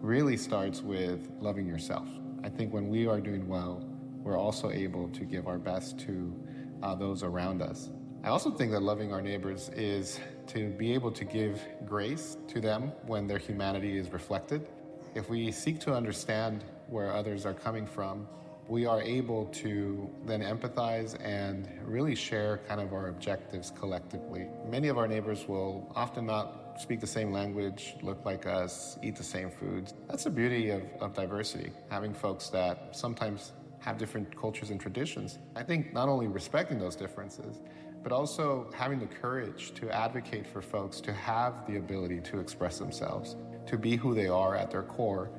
really 0.00 0.36
starts 0.36 0.82
with 0.82 1.30
loving 1.38 1.68
yourself. 1.68 2.08
I 2.42 2.48
think 2.48 2.72
when 2.72 2.88
we 2.88 3.06
are 3.06 3.20
doing 3.20 3.46
well, 3.46 3.80
we're 4.24 4.36
also 4.36 4.72
able 4.72 5.08
to 5.10 5.24
give 5.24 5.46
our 5.46 5.56
best 5.56 6.00
to 6.00 6.34
uh, 6.82 6.96
those 6.96 7.22
around 7.22 7.62
us. 7.62 7.90
I 8.24 8.28
also 8.30 8.50
think 8.50 8.72
that 8.72 8.82
loving 8.82 9.12
our 9.12 9.22
neighbors 9.22 9.68
is 9.68 10.18
to 10.48 10.70
be 10.70 10.92
able 10.94 11.12
to 11.12 11.24
give 11.24 11.62
grace 11.86 12.36
to 12.48 12.60
them 12.60 12.90
when 13.06 13.28
their 13.28 13.38
humanity 13.38 13.98
is 13.98 14.12
reflected. 14.12 14.66
If 15.14 15.30
we 15.30 15.52
seek 15.52 15.78
to 15.78 15.94
understand 15.94 16.64
where 16.88 17.12
others 17.12 17.46
are 17.46 17.54
coming 17.54 17.86
from 17.86 18.26
we 18.68 18.86
are 18.86 19.02
able 19.02 19.46
to 19.46 20.08
then 20.24 20.40
empathize 20.40 21.16
and 21.22 21.68
really 21.84 22.14
share 22.14 22.60
kind 22.68 22.80
of 22.80 22.92
our 22.92 23.08
objectives 23.08 23.70
collectively. 23.70 24.46
Many 24.66 24.88
of 24.88 24.98
our 24.98 25.08
neighbors 25.08 25.46
will 25.48 25.92
often 25.94 26.26
not 26.26 26.80
speak 26.80 27.00
the 27.00 27.06
same 27.06 27.32
language, 27.32 27.94
look 28.02 28.24
like 28.24 28.46
us, 28.46 28.98
eat 29.02 29.16
the 29.16 29.24
same 29.24 29.50
foods. 29.50 29.94
That's 30.08 30.24
the 30.24 30.30
beauty 30.30 30.70
of, 30.70 30.82
of 31.00 31.14
diversity, 31.14 31.70
having 31.90 32.14
folks 32.14 32.48
that 32.50 32.96
sometimes 32.96 33.52
have 33.80 33.98
different 33.98 34.34
cultures 34.36 34.70
and 34.70 34.80
traditions. 34.80 35.38
I 35.56 35.64
think 35.64 35.92
not 35.92 36.08
only 36.08 36.28
respecting 36.28 36.78
those 36.78 36.96
differences, 36.96 37.60
but 38.02 38.12
also 38.12 38.70
having 38.74 38.98
the 38.98 39.06
courage 39.06 39.74
to 39.74 39.90
advocate 39.90 40.46
for 40.46 40.62
folks 40.62 41.00
to 41.00 41.12
have 41.12 41.66
the 41.66 41.76
ability 41.76 42.20
to 42.20 42.40
express 42.40 42.78
themselves, 42.78 43.36
to 43.66 43.76
be 43.76 43.96
who 43.96 44.14
they 44.14 44.28
are 44.28 44.54
at 44.54 44.70
their 44.70 44.82
core, 44.82 45.30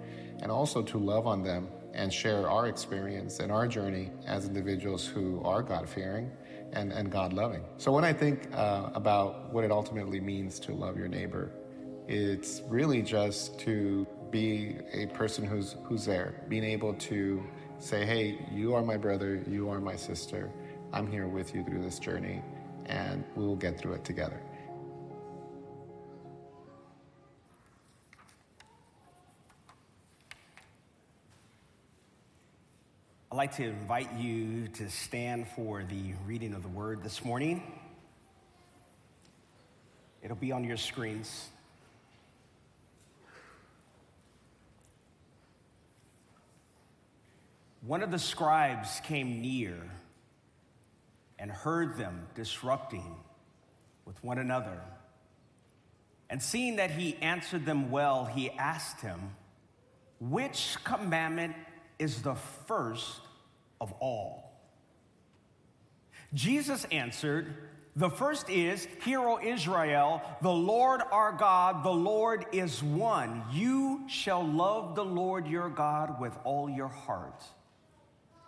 and 0.41 0.51
also 0.51 0.81
to 0.81 0.97
love 0.97 1.25
on 1.25 1.41
them 1.41 1.67
and 1.93 2.11
share 2.11 2.49
our 2.49 2.67
experience 2.67 3.39
and 3.39 3.51
our 3.51 3.67
journey 3.67 4.11
as 4.25 4.45
individuals 4.45 5.05
who 5.05 5.41
are 5.43 5.61
God 5.61 5.87
fearing 5.87 6.31
and, 6.73 6.91
and 6.91 7.11
God 7.11 7.33
loving. 7.33 7.63
So, 7.77 7.91
when 7.91 8.03
I 8.03 8.13
think 8.13 8.49
uh, 8.53 8.89
about 8.95 9.53
what 9.53 9.63
it 9.63 9.71
ultimately 9.71 10.19
means 10.19 10.59
to 10.61 10.73
love 10.73 10.97
your 10.97 11.07
neighbor, 11.07 11.51
it's 12.07 12.61
really 12.67 13.01
just 13.01 13.59
to 13.59 14.07
be 14.31 14.77
a 14.91 15.05
person 15.07 15.45
who's, 15.45 15.75
who's 15.83 16.05
there, 16.05 16.43
being 16.49 16.63
able 16.63 16.93
to 16.95 17.43
say, 17.77 18.05
hey, 18.05 18.39
you 18.51 18.73
are 18.73 18.81
my 18.81 18.97
brother, 18.97 19.43
you 19.47 19.69
are 19.69 19.79
my 19.79 19.95
sister, 19.95 20.49
I'm 20.91 21.09
here 21.09 21.27
with 21.27 21.53
you 21.53 21.63
through 21.63 21.83
this 21.83 21.99
journey, 21.99 22.41
and 22.87 23.23
we 23.35 23.45
will 23.45 23.55
get 23.55 23.77
through 23.77 23.93
it 23.93 24.03
together. 24.03 24.41
I'd 33.33 33.37
like 33.37 33.55
to 33.55 33.63
invite 33.63 34.13
you 34.13 34.67
to 34.75 34.87
stand 34.91 35.47
for 35.55 35.83
the 35.83 36.13
reading 36.27 36.53
of 36.53 36.61
the 36.61 36.69
word 36.69 37.01
this 37.01 37.25
morning. 37.25 37.63
It'll 40.21 40.35
be 40.35 40.51
on 40.51 40.63
your 40.63 40.77
screens. 40.77 41.47
One 47.81 48.03
of 48.03 48.11
the 48.11 48.19
scribes 48.19 49.01
came 49.03 49.41
near 49.41 49.79
and 51.39 51.49
heard 51.49 51.97
them 51.97 52.27
disrupting 52.35 53.15
with 54.05 54.23
one 54.23 54.37
another. 54.37 54.79
And 56.29 56.39
seeing 56.39 56.75
that 56.75 56.91
he 56.91 57.15
answered 57.15 57.65
them 57.65 57.89
well, 57.89 58.25
he 58.25 58.51
asked 58.51 59.01
him, 59.01 59.31
Which 60.19 60.77
commandment 60.83 61.55
is 61.99 62.21
the 62.21 62.35
first 62.67 63.21
of 63.79 63.91
all. 63.99 64.51
Jesus 66.33 66.85
answered, 66.91 67.53
The 67.95 68.09
first 68.09 68.49
is, 68.49 68.87
Hear, 69.03 69.19
O 69.19 69.39
Israel, 69.41 70.21
the 70.41 70.51
Lord 70.51 71.01
our 71.11 71.31
God, 71.31 71.83
the 71.83 71.91
Lord 71.91 72.45
is 72.51 72.81
one. 72.81 73.43
You 73.51 74.03
shall 74.07 74.45
love 74.45 74.95
the 74.95 75.05
Lord 75.05 75.47
your 75.47 75.69
God 75.69 76.19
with 76.19 76.33
all 76.43 76.69
your 76.69 76.87
heart, 76.87 77.43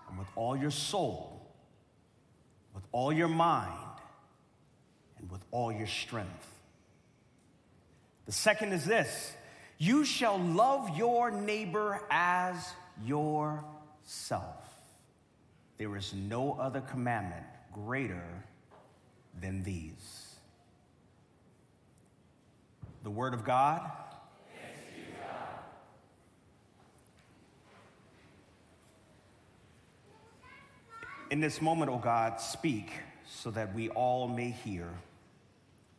and 0.10 0.18
with 0.18 0.28
all 0.36 0.58
your 0.58 0.72
soul, 0.72 1.48
with 2.74 2.84
all 2.92 3.14
your 3.14 3.28
mind, 3.28 3.74
and 5.20 5.30
with 5.30 5.42
all 5.52 5.72
your 5.72 5.88
strength. 5.88 6.52
The 8.26 8.32
second 8.32 8.74
is 8.74 8.86
this 8.86 9.34
you 9.78 10.06
shall 10.06 10.40
love 10.40 10.98
your 10.98 11.32
neighbor 11.32 12.02
as 12.10 12.56
yourself. 13.04 14.66
There 15.78 15.96
is 15.96 16.14
no 16.14 16.54
other 16.54 16.82
commandment 16.82 17.46
greater 17.74 18.44
than 19.42 19.64
these. 19.64 20.36
The 23.04 23.10
Word 23.10 23.34
of 23.34 23.44
God. 23.44 23.92
In 31.32 31.42
this 31.42 31.62
moment, 31.62 31.90
O 31.90 31.96
oh 31.96 31.98
God, 31.98 32.40
speak 32.40 32.92
so 33.28 33.52
that 33.52 33.74
we 33.74 33.90
all 33.90 34.28
may 34.28 34.52
hear. 34.52 34.88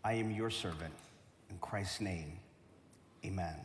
I 0.04 0.14
am 0.14 0.30
your 0.30 0.50
servant. 0.50 0.94
In 1.50 1.58
Christ's 1.58 2.00
name, 2.00 2.38
amen. 3.24 3.56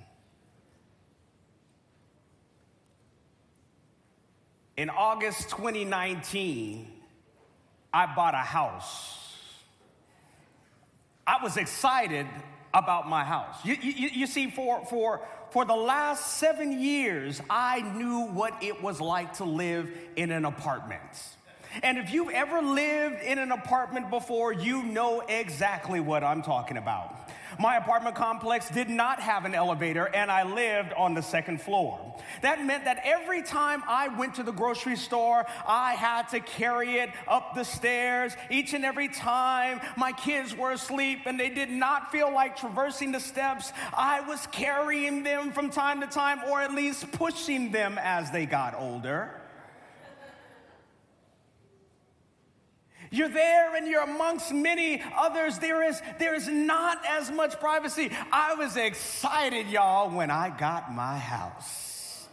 In 4.78 4.90
August 4.90 5.50
2019, 5.50 6.88
I 7.94 8.16
bought 8.16 8.34
a 8.34 8.38
house. 8.38 9.18
I 11.28 11.44
was 11.44 11.58
excited 11.58 12.25
about 12.74 13.08
my 13.08 13.24
house. 13.24 13.63
You, 13.66 13.75
you, 13.82 14.10
you, 14.10 14.28
see, 14.28 14.50
for, 14.50 14.86
for, 14.86 15.22
for 15.51 15.66
the 15.66 15.75
last 15.75 16.38
seven 16.38 16.82
years, 16.82 17.42
I 17.50 17.82
knew 17.82 18.28
what 18.28 18.63
it 18.63 18.82
was 18.82 19.01
like 19.01 19.34
to 19.34 19.44
live 19.44 19.92
in 20.16 20.32
an 20.32 20.46
apartment. 20.46 21.01
And 21.84 21.98
if 21.98 22.13
you've 22.13 22.32
ever 22.32 22.62
lived 22.62 23.22
in 23.24 23.40
an 23.40 23.51
apartment 23.51 24.10
before, 24.10 24.51
you 24.51 24.84
know 24.84 25.22
exactly 25.22 26.00
what 26.00 26.24
I'm 26.24 26.42
talking 26.42 26.78
about. 26.78 27.30
My 27.60 27.77
apartment 27.77 28.15
complex 28.15 28.70
did 28.70 28.89
not 28.89 29.20
have 29.20 29.46
an 29.46 29.53
elevator, 29.53 30.05
and 30.05 30.31
I 30.31 30.43
lived 30.43 30.93
on 30.93 31.13
the 31.13 31.22
second 31.22 31.62
floor. 31.62 32.00
That 32.41 32.63
meant 32.63 32.86
that 32.86 33.01
every 33.03 33.41
time 33.41 33.84
I 33.88 34.08
went 34.08 34.36
to 34.36 34.43
the 34.43 34.51
grocery 34.51 34.96
store, 34.96 35.46
I 35.67 35.93
had 35.93 36.29
to 36.29 36.39
carry 36.39 37.00
it 37.00 37.10
up 37.27 37.55
the 37.55 37.65
stairs. 37.65 38.36
Each 38.50 38.74
and 38.74 38.86
every 38.86 39.08
time 39.08 39.81
my 39.98 40.12
kids 40.12 40.55
were 40.55 40.72
asleep 40.72 41.22
and 41.25 41.39
they 41.39 41.50
did 41.50 41.70
not 41.70 42.12
feel 42.12 42.31
like 42.31 42.55
traversing 42.55 43.12
the 43.12 43.20
steps, 43.20 43.74
I 43.93 44.22
was 44.22 44.48
carrying 44.51 45.24
them 45.24 45.51
from 45.51 45.70
time 45.70 46.01
to 46.01 46.08
time, 46.08 46.41
or 46.50 46.62
at 46.62 46.74
least 46.74 47.12
pushing 47.12 47.72
them 47.72 48.00
as 48.01 48.31
they 48.31 48.46
got 48.46 48.75
older. 48.75 49.40
You're 53.13 53.30
there 53.30 53.75
and 53.75 53.86
you're 53.88 54.03
amongst 54.03 54.53
many 54.53 55.03
others. 55.18 55.60
There 55.60 55.84
is, 55.84 56.01
there 56.18 56.34
is 56.34 56.48
not 56.48 57.01
as 57.08 57.30
much 57.30 57.60
privacy. 57.60 58.10
I 58.32 58.56
was 58.56 58.77
excited, 58.77 59.68
y'all, 59.68 60.10
when 60.10 60.32
I 60.32 60.50
got 60.50 60.94
my 60.94 61.18
house. 61.18 62.27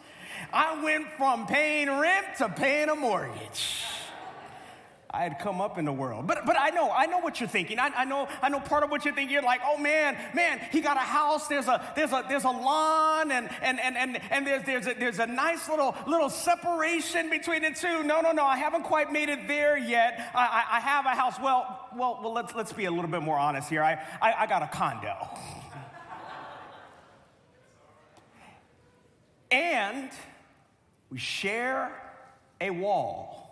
I 0.53 0.83
went 0.83 1.09
from 1.17 1.49
paying 1.49 1.91
rent 1.91 2.27
to 2.39 2.49
paying 2.49 2.89
a 2.91 2.95
mortgage. 2.95 3.83
I 5.11 5.23
had 5.23 5.39
come 5.39 5.63
up 5.63 5.79
in 5.79 5.87
the 5.87 5.93
world. 5.93 6.27
But, 6.27 6.45
but 6.45 6.57
I 6.59 6.69
know, 6.69 6.91
I 6.91 7.07
know 7.07 7.19
what 7.19 7.41
you're 7.41 7.49
thinking. 7.49 7.79
I, 7.79 7.89
I, 7.97 8.05
know, 8.05 8.29
I 8.43 8.51
know 8.51 8.61
part 8.61 8.85
of 8.85 8.91
what 8.91 9.07
you're 9.07 9.15
thinking. 9.15 9.33
You're 9.33 9.43
like, 9.43 9.63
oh 9.65 9.79
man, 9.79 10.19
man, 10.35 10.61
he 10.71 10.83
got 10.83 10.99
a 10.99 11.01
house. 11.01 11.49
There's 11.49 11.67
a, 11.67 11.93
there's 11.97 12.13
a, 12.13 12.27
there's 12.29 12.45
a 12.45 12.51
lawn 12.51 13.33
and, 13.33 13.49
and, 13.63 13.81
and, 13.81 13.97
and, 13.97 14.21
and 14.31 14.47
there's, 14.47 14.65
there's, 14.65 14.87
a, 14.87 14.95
there's 14.95 15.19
a 15.19 15.27
nice 15.27 15.67
little, 15.67 15.97
little 16.07 16.29
separation 16.29 17.31
between 17.31 17.63
the 17.63 17.71
two. 17.71 18.03
No, 18.03 18.21
no, 18.21 18.33
no, 18.33 18.45
I 18.45 18.59
haven't 18.59 18.83
quite 18.83 19.11
made 19.11 19.31
it 19.31 19.49
there 19.49 19.79
yet. 19.79 20.31
I, 20.35 20.67
I, 20.71 20.77
I 20.77 20.81
have 20.81 21.07
a 21.07 21.11
house. 21.11 21.37
Well, 21.41 21.89
well, 21.97 22.21
well, 22.23 22.35
let's, 22.35 22.55
let's 22.55 22.75
be 22.75 22.85
a 22.85 22.91
little 22.91 23.11
bit 23.11 23.23
more 23.23 23.39
honest 23.39 23.71
here. 23.71 23.83
I, 23.83 23.95
I, 24.21 24.35
I 24.41 24.47
got 24.47 24.63
a 24.63 24.69
condo. 24.69 25.17
and 29.51 30.11
we 31.09 31.17
share 31.17 31.91
a 32.61 32.69
wall. 32.69 33.48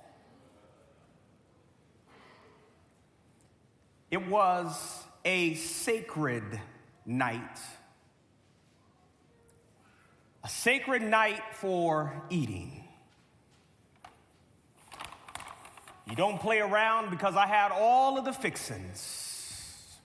It 4.11 4.29
was 4.29 5.05
a 5.25 5.55
sacred 5.55 6.61
night. 7.05 7.59
A 10.45 10.49
sacred 10.49 11.03
night 11.03 11.43
for 11.55 12.23
eating. 12.31 12.85
You 16.09 16.15
don't 16.15 16.41
play 16.41 16.61
around 16.61 17.11
because 17.11 17.35
I 17.35 17.47
had 17.47 17.73
all 17.73 18.17
of 18.17 18.25
the 18.25 18.33
fixings. 18.33 19.99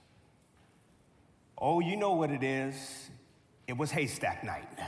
Oh, 1.56 1.78
you 1.78 1.94
know 1.94 2.14
what 2.14 2.32
it 2.32 2.42
is. 2.42 3.08
It 3.68 3.76
was 3.76 3.92
haystack 3.92 4.42
night. 4.42 4.68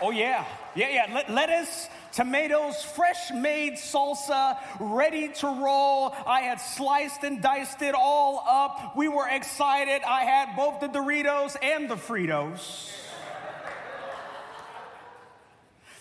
oh, 0.00 0.12
yeah. 0.12 0.44
Yeah, 0.76 0.88
yeah. 0.88 1.24
lettuce, 1.28 1.88
tomatoes, 2.12 2.82
fresh 2.82 3.30
made 3.30 3.74
salsa, 3.74 4.58
ready 4.78 5.28
to 5.28 5.46
roll. 5.46 6.14
I 6.26 6.40
had 6.42 6.60
sliced 6.60 7.22
and 7.22 7.42
diced 7.42 7.82
it 7.82 7.94
all 7.94 8.44
up. 8.48 8.96
We 8.96 9.08
were 9.08 9.28
excited. 9.28 10.02
I 10.02 10.24
had 10.24 10.56
both 10.56 10.80
the 10.80 10.88
Doritos 10.88 11.56
and 11.62 11.88
the 11.88 11.96
Fritos. 11.96 12.90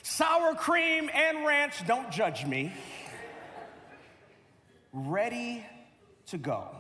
Sour 0.01 0.55
cream 0.55 1.09
and 1.13 1.45
ranch, 1.45 1.85
don't 1.85 2.11
judge 2.11 2.45
me. 2.45 2.73
Ready 4.91 5.65
to 6.27 6.37
go. 6.37 6.78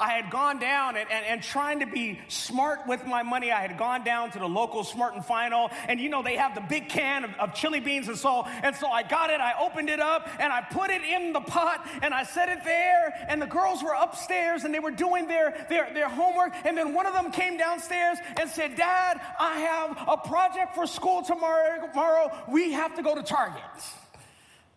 I 0.00 0.10
had 0.10 0.30
gone 0.30 0.58
down 0.58 0.96
and, 0.96 1.10
and, 1.10 1.26
and, 1.26 1.42
trying 1.42 1.80
to 1.80 1.86
be 1.86 2.20
smart 2.28 2.86
with 2.86 3.04
my 3.06 3.22
money. 3.22 3.50
I 3.50 3.60
had 3.60 3.78
gone 3.78 4.04
down 4.04 4.30
to 4.32 4.38
the 4.38 4.48
local 4.48 4.84
Smart 4.84 5.14
and 5.14 5.24
Final, 5.24 5.70
and 5.88 5.98
you 5.98 6.08
know, 6.08 6.22
they 6.22 6.36
have 6.36 6.54
the 6.54 6.60
big 6.60 6.88
can 6.88 7.24
of, 7.24 7.30
of 7.38 7.54
chili 7.54 7.80
beans 7.80 8.08
and 8.08 8.16
so, 8.16 8.44
and 8.62 8.76
so 8.76 8.88
I 8.88 9.02
got 9.02 9.30
it, 9.30 9.40
I 9.40 9.54
opened 9.60 9.88
it 9.88 10.00
up, 10.00 10.28
and 10.38 10.52
I 10.52 10.60
put 10.60 10.90
it 10.90 11.02
in 11.02 11.32
the 11.32 11.40
pot, 11.40 11.88
and 12.02 12.14
I 12.14 12.22
set 12.22 12.48
it 12.48 12.64
there, 12.64 13.26
and 13.28 13.42
the 13.42 13.46
girls 13.46 13.82
were 13.82 13.94
upstairs, 13.98 14.64
and 14.64 14.72
they 14.72 14.78
were 14.78 14.90
doing 14.90 15.26
their, 15.26 15.66
their, 15.68 15.92
their 15.92 16.08
homework, 16.08 16.54
and 16.64 16.76
then 16.76 16.94
one 16.94 17.06
of 17.06 17.14
them 17.14 17.32
came 17.32 17.56
downstairs 17.56 18.18
and 18.38 18.48
said, 18.48 18.76
Dad, 18.76 19.20
I 19.38 19.58
have 19.58 20.08
a 20.08 20.16
project 20.16 20.74
for 20.74 20.86
school 20.86 21.22
tomorrow, 21.22 21.86
tomorrow. 21.86 22.30
we 22.48 22.72
have 22.72 22.94
to 22.96 23.02
go 23.02 23.14
to 23.14 23.22
Target. 23.22 23.62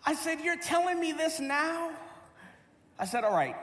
I 0.05 0.15
said, 0.15 0.39
You're 0.41 0.57
telling 0.57 0.99
me 0.99 1.11
this 1.11 1.39
now? 1.39 1.91
I 2.97 3.05
said, 3.05 3.23
All 3.23 3.33
right, 3.33 3.55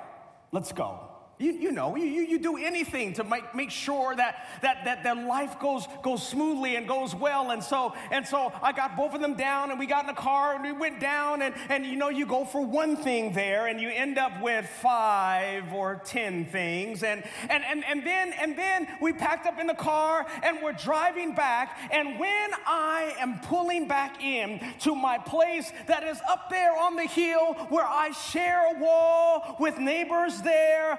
let's 0.53 0.73
go. 0.73 1.08
You, 1.39 1.53
you 1.53 1.71
know, 1.71 1.95
you, 1.95 2.05
you 2.05 2.39
do 2.39 2.57
anything 2.57 3.13
to 3.15 3.23
make, 3.23 3.55
make 3.55 3.71
sure 3.71 4.15
that, 4.17 4.49
that, 4.63 4.85
that 4.87 5.05
their 5.05 5.15
life 5.15 5.61
goes, 5.61 5.87
goes 6.03 6.27
smoothly 6.27 6.75
and 6.75 6.89
goes 6.89 7.15
well. 7.15 7.53
And 7.53 7.63
so, 7.63 7.95
and 8.11 8.27
so 8.27 8.53
I 8.61 8.73
got 8.73 8.97
both 8.97 9.15
of 9.15 9.21
them 9.21 9.35
down 9.35 9.71
and 9.71 9.79
we 9.79 9.87
got 9.87 10.03
in 10.03 10.09
the 10.09 10.21
car 10.21 10.55
and 10.55 10.65
we 10.65 10.73
went 10.73 10.99
down 10.99 11.43
and, 11.43 11.55
and 11.69 11.87
you 11.87 11.95
know, 11.95 12.09
you 12.09 12.27
go 12.27 12.45
for 12.45 12.61
one 12.61 12.97
thing 12.97 13.33
there 13.35 13.69
and 13.69 13.81
you 13.81 13.89
end 13.89 14.19
up 14.19 14.43
with 14.43 14.67
five 14.67 15.73
or 15.73 16.03
10 16.05 16.47
things. 16.47 17.05
And, 17.05 17.23
and, 17.49 17.63
and, 17.65 17.85
and 17.85 18.05
then, 18.05 18.33
and 18.33 18.59
then 18.59 18.89
we 19.01 19.13
packed 19.13 19.47
up 19.47 19.61
in 19.61 19.69
the 19.69 19.75
car 19.75 20.27
and 20.43 20.59
we're 20.61 20.73
driving 20.73 21.37
back. 21.37 21.79
And 21.93 22.19
when 22.19 22.51
I 22.67 23.15
am 23.21 23.39
pulling 23.43 23.87
back 23.87 24.25
in 24.25 24.61
to 24.81 24.97
my 24.97 25.19
place 25.19 25.71
that 25.87 26.03
is 26.03 26.19
up 26.29 26.51
there 26.51 26.77
on 26.77 26.97
the 26.97 27.05
hill 27.07 27.55
where 27.69 27.87
I 27.87 28.11
share 28.11 28.75
a 28.75 28.81
wall 28.81 29.57
with 29.61 29.79
neighbors 29.79 30.43
there, 30.43 30.99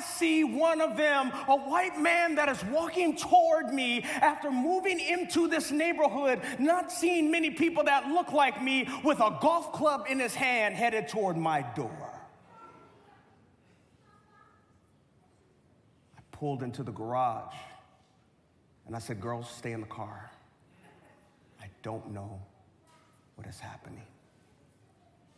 see 0.00 0.44
one 0.44 0.80
of 0.80 0.96
them, 0.96 1.32
a 1.48 1.56
white 1.56 1.98
man 1.98 2.34
that 2.36 2.48
is 2.48 2.62
walking 2.64 3.16
toward 3.16 3.72
me 3.72 4.02
after 4.02 4.50
moving 4.50 5.00
into 5.00 5.48
this 5.48 5.70
neighborhood, 5.70 6.40
not 6.58 6.90
seeing 6.92 7.30
many 7.30 7.50
people 7.50 7.84
that 7.84 8.08
look 8.08 8.32
like 8.32 8.62
me, 8.62 8.88
with 9.04 9.20
a 9.20 9.38
golf 9.40 9.72
club 9.72 10.06
in 10.08 10.20
his 10.20 10.34
hand 10.34 10.74
headed 10.74 11.08
toward 11.08 11.36
my 11.36 11.62
door. 11.74 12.20
I 16.16 16.20
pulled 16.32 16.62
into 16.62 16.82
the 16.82 16.92
garage 16.92 17.54
and 18.86 18.96
I 18.96 18.98
said, 18.98 19.20
Girls, 19.20 19.48
stay 19.50 19.72
in 19.72 19.80
the 19.80 19.86
car. 19.86 20.30
I 21.60 21.66
don't 21.82 22.12
know 22.12 22.40
what 23.36 23.46
is 23.46 23.60
happening. 23.60 24.06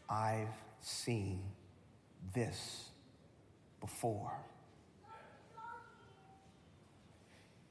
I've 0.08 0.48
seen 0.80 1.40
this 2.34 2.89
before. 3.80 4.32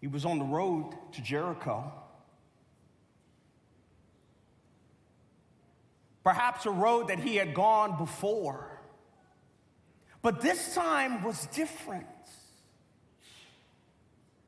He 0.02 0.08
was 0.08 0.26
on 0.26 0.40
the 0.40 0.46
road 0.46 0.94
to 1.14 1.22
Jericho. 1.22 1.92
Perhaps 6.24 6.66
a 6.66 6.72
road 6.72 7.10
that 7.10 7.20
he 7.20 7.36
had 7.36 7.54
gone 7.54 7.98
before. 7.98 8.82
But 10.22 10.42
this 10.42 10.74
time 10.76 11.24
was 11.24 11.48
different. 11.48 12.06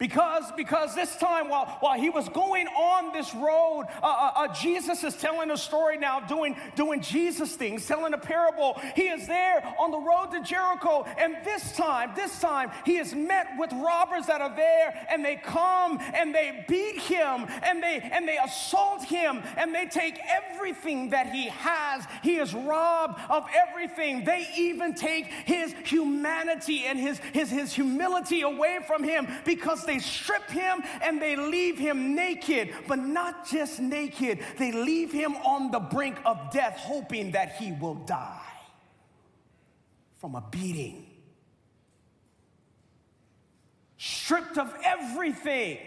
Because, 0.02 0.52
because 0.58 0.96
this 0.96 1.16
time, 1.18 1.48
while, 1.48 1.78
while 1.80 1.96
he 1.96 2.10
was 2.10 2.28
going 2.30 2.66
on 2.66 3.14
this 3.14 3.36
road, 3.36 3.86
uh, 4.02 4.06
uh, 4.08 4.32
uh, 4.36 4.48
Jesus 4.52 5.04
is 5.04 5.16
telling 5.16 5.52
a 5.52 5.58
story 5.58 5.96
now, 5.96 6.20
doing, 6.22 6.56
doing 6.76 7.02
Jesus 7.02 7.56
things, 7.56 7.86
telling 7.86 8.16
a 8.16 8.18
parable. 8.18 8.82
He 8.96 9.04
is 9.04 9.28
there 9.28 9.62
on 9.80 9.92
the 9.92 10.00
road 10.00 10.32
to 10.32 10.42
Jericho, 10.42 11.06
and 11.20 11.36
this 11.46 11.74
time, 11.74 12.14
this 12.16 12.40
time, 12.40 12.72
he 12.84 12.98
is 12.98 13.14
met 13.14 13.50
with 13.60 13.72
robbers 13.74 14.26
that 14.26 14.42
are 14.42 14.56
there, 14.56 15.06
and 15.08 15.24
they 15.24 15.36
come 15.36 16.00
and 16.16 16.34
they 16.34 16.66
beat 16.68 17.00
him, 17.00 17.46
and 17.62 17.84
they 17.84 18.00
and 18.12 18.28
they 18.28 18.40
assault 18.40 19.04
him, 19.04 19.44
and 19.56 19.76
they 19.76 19.86
take 19.86 20.18
everything 20.28 21.12
that 21.12 21.32
he 21.32 21.50
has. 21.50 22.06
He 22.24 22.38
is 22.38 22.56
robbed 22.56 23.22
of 23.30 23.46
everything. 23.54 24.24
They 24.24 24.48
even 24.58 24.96
take 24.96 25.28
his 25.28 25.76
humanity 25.86 26.86
and 26.86 26.98
his, 26.98 27.20
his, 27.34 27.52
his 27.52 27.72
humility 27.72 28.42
away 28.42 28.80
from 28.88 29.04
him 29.04 29.28
because 29.46 29.86
they 29.92 30.00
strip 30.00 30.50
him 30.50 30.82
and 31.02 31.22
they 31.22 31.36
leave 31.36 31.78
him 31.78 32.16
naked, 32.16 32.74
but 32.88 32.98
not 32.98 33.46
just 33.46 33.82
naked, 33.82 34.40
they 34.58 34.72
leave 34.72 35.12
him 35.12 35.36
on 35.38 35.70
the 35.70 35.80
brink 35.80 36.18
of 36.26 36.52
death, 36.52 36.78
hoping 36.78 37.32
that 37.32 37.58
he 37.58 37.74
will 37.74 37.96
die 37.96 38.40
from 40.20 40.36
a 40.36 40.44
beating. 40.50 41.06
Stripped 43.98 44.58
of 44.58 44.74
everything 44.86 45.78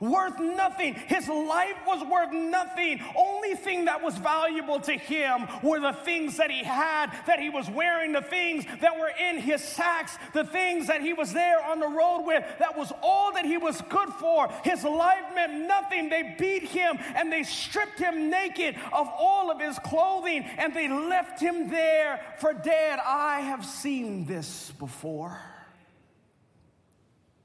worth 0.00 0.38
nothing. 0.38 0.94
His 0.94 1.28
life 1.28 1.76
was 1.86 2.02
worth 2.04 2.32
nothing. 2.32 3.00
Only 3.16 3.54
thing 3.54 3.86
that 3.86 4.02
was 4.02 4.16
valuable 4.16 4.80
to 4.80 4.92
him 4.92 5.48
were 5.62 5.80
the 5.80 5.92
things 5.92 6.36
that 6.36 6.50
he 6.50 6.64
had, 6.64 7.10
that 7.26 7.40
he 7.40 7.50
was 7.50 7.68
wearing, 7.68 8.12
the 8.12 8.22
things 8.22 8.64
that 8.80 8.98
were 8.98 9.10
in 9.20 9.38
his 9.38 9.62
sacks, 9.62 10.16
the 10.32 10.44
things 10.44 10.86
that 10.86 11.00
he 11.00 11.12
was 11.12 11.32
there 11.32 11.62
on 11.64 11.80
the 11.80 11.88
road 11.88 12.24
with. 12.24 12.44
That 12.58 12.76
was 12.76 12.92
all 13.02 13.32
that 13.34 13.44
he 13.44 13.56
was 13.56 13.80
good 13.88 14.10
for. 14.20 14.48
His 14.64 14.84
life 14.84 15.34
meant 15.34 15.66
nothing. 15.66 16.08
They 16.08 16.34
beat 16.38 16.64
him 16.64 16.98
and 17.14 17.32
they 17.32 17.42
stripped 17.42 17.98
him 17.98 18.30
naked 18.30 18.76
of 18.92 19.08
all 19.18 19.50
of 19.50 19.60
his 19.60 19.78
clothing 19.80 20.44
and 20.58 20.74
they 20.74 20.88
left 20.88 21.40
him 21.40 21.70
there 21.70 22.20
for 22.38 22.52
dead. 22.52 22.98
I 23.04 23.40
have 23.40 23.64
seen 23.64 24.24
this 24.24 24.72
before 24.78 25.40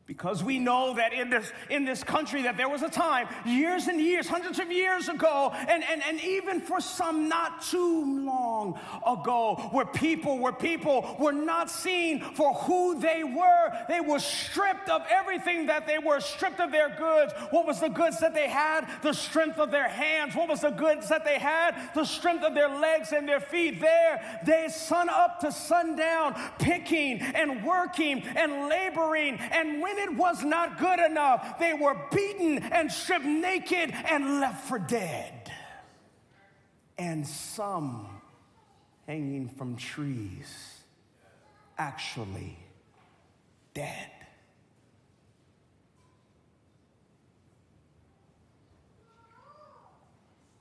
because 0.08 0.44
we 0.44 0.60
know 0.60 0.94
that 0.94 1.13
in 1.13 1.32
this, 1.32 1.52
in 1.70 1.84
this 1.84 2.04
country 2.04 2.44
that 2.44 2.58
there 2.58 2.70
was 2.70 2.84
a 2.84 2.89
time 2.89 3.28
years 3.44 3.88
and 3.88 4.00
years 4.00 4.28
hundreds 4.28 4.60
of 4.60 4.72
years 4.72 5.10
ago 5.10 5.52
and, 5.68 5.84
and, 5.84 6.04
and 6.04 6.22
even 6.22 6.62
for 6.62 6.80
some 6.80 7.28
not 7.28 7.63
too 7.63 8.24
long 8.24 8.80
ago 9.06 9.56
where 9.72 9.86
people 9.86 10.38
where 10.38 10.54
people 10.54 11.15
were 11.20 11.32
not 11.32 11.72
seen 11.72 12.20
for 12.36 12.54
who 12.54 13.00
they 13.00 13.24
were 13.24 13.72
they 13.88 14.00
were 14.00 14.20
stripped 14.20 14.89
of 14.89 15.02
everything 15.10 15.65
that 15.65 15.88
they 15.88 15.98
were 15.98 16.20
stripped 16.20 16.60
of 16.60 16.72
their 16.72 16.89
goods. 16.89 17.34
What 17.50 17.65
was 17.65 17.80
the 17.80 17.89
goods 17.89 18.20
that 18.20 18.36
they 18.36 18.48
had? 18.48 18.88
The 19.02 19.13
strength 19.13 19.58
of 19.58 19.72
their 19.72 19.88
hands. 19.88 20.36
What 20.36 20.50
was 20.50 20.62
the 20.62 20.70
goods 20.70 21.10
that 21.10 21.26
they 21.26 21.39
had? 21.39 21.76
The 21.96 22.06
strength 22.06 22.44
of 22.44 22.54
their 22.54 22.70
legs 22.70 23.12
and 23.12 23.28
their 23.28 23.39
feet. 23.39 23.82
There 23.82 24.41
they 24.46 24.68
sun 24.70 25.10
up 25.10 25.39
to 25.39 25.52
sundown 25.52 26.36
picking 26.60 27.22
and 27.22 27.63
working 27.63 28.22
and 28.36 28.70
laboring 28.70 29.39
and 29.52 29.82
when 29.82 29.95
it 29.98 30.16
was 30.16 30.44
not 30.44 30.78
good 30.80 31.00
enough, 31.00 31.60
they 31.60 31.74
were 31.74 31.96
beaten 32.12 32.60
and 32.60 32.92
stripped 32.92 33.26
naked 33.26 33.92
and 33.92 34.40
left 34.40 34.68
for 34.68 34.80
dead. 34.80 35.52
and 36.98 37.28
some 37.28 38.08
hanging 39.08 39.50
from 39.50 39.76
trees, 39.76 40.80
actually 41.78 42.58
dead. 43.74 44.12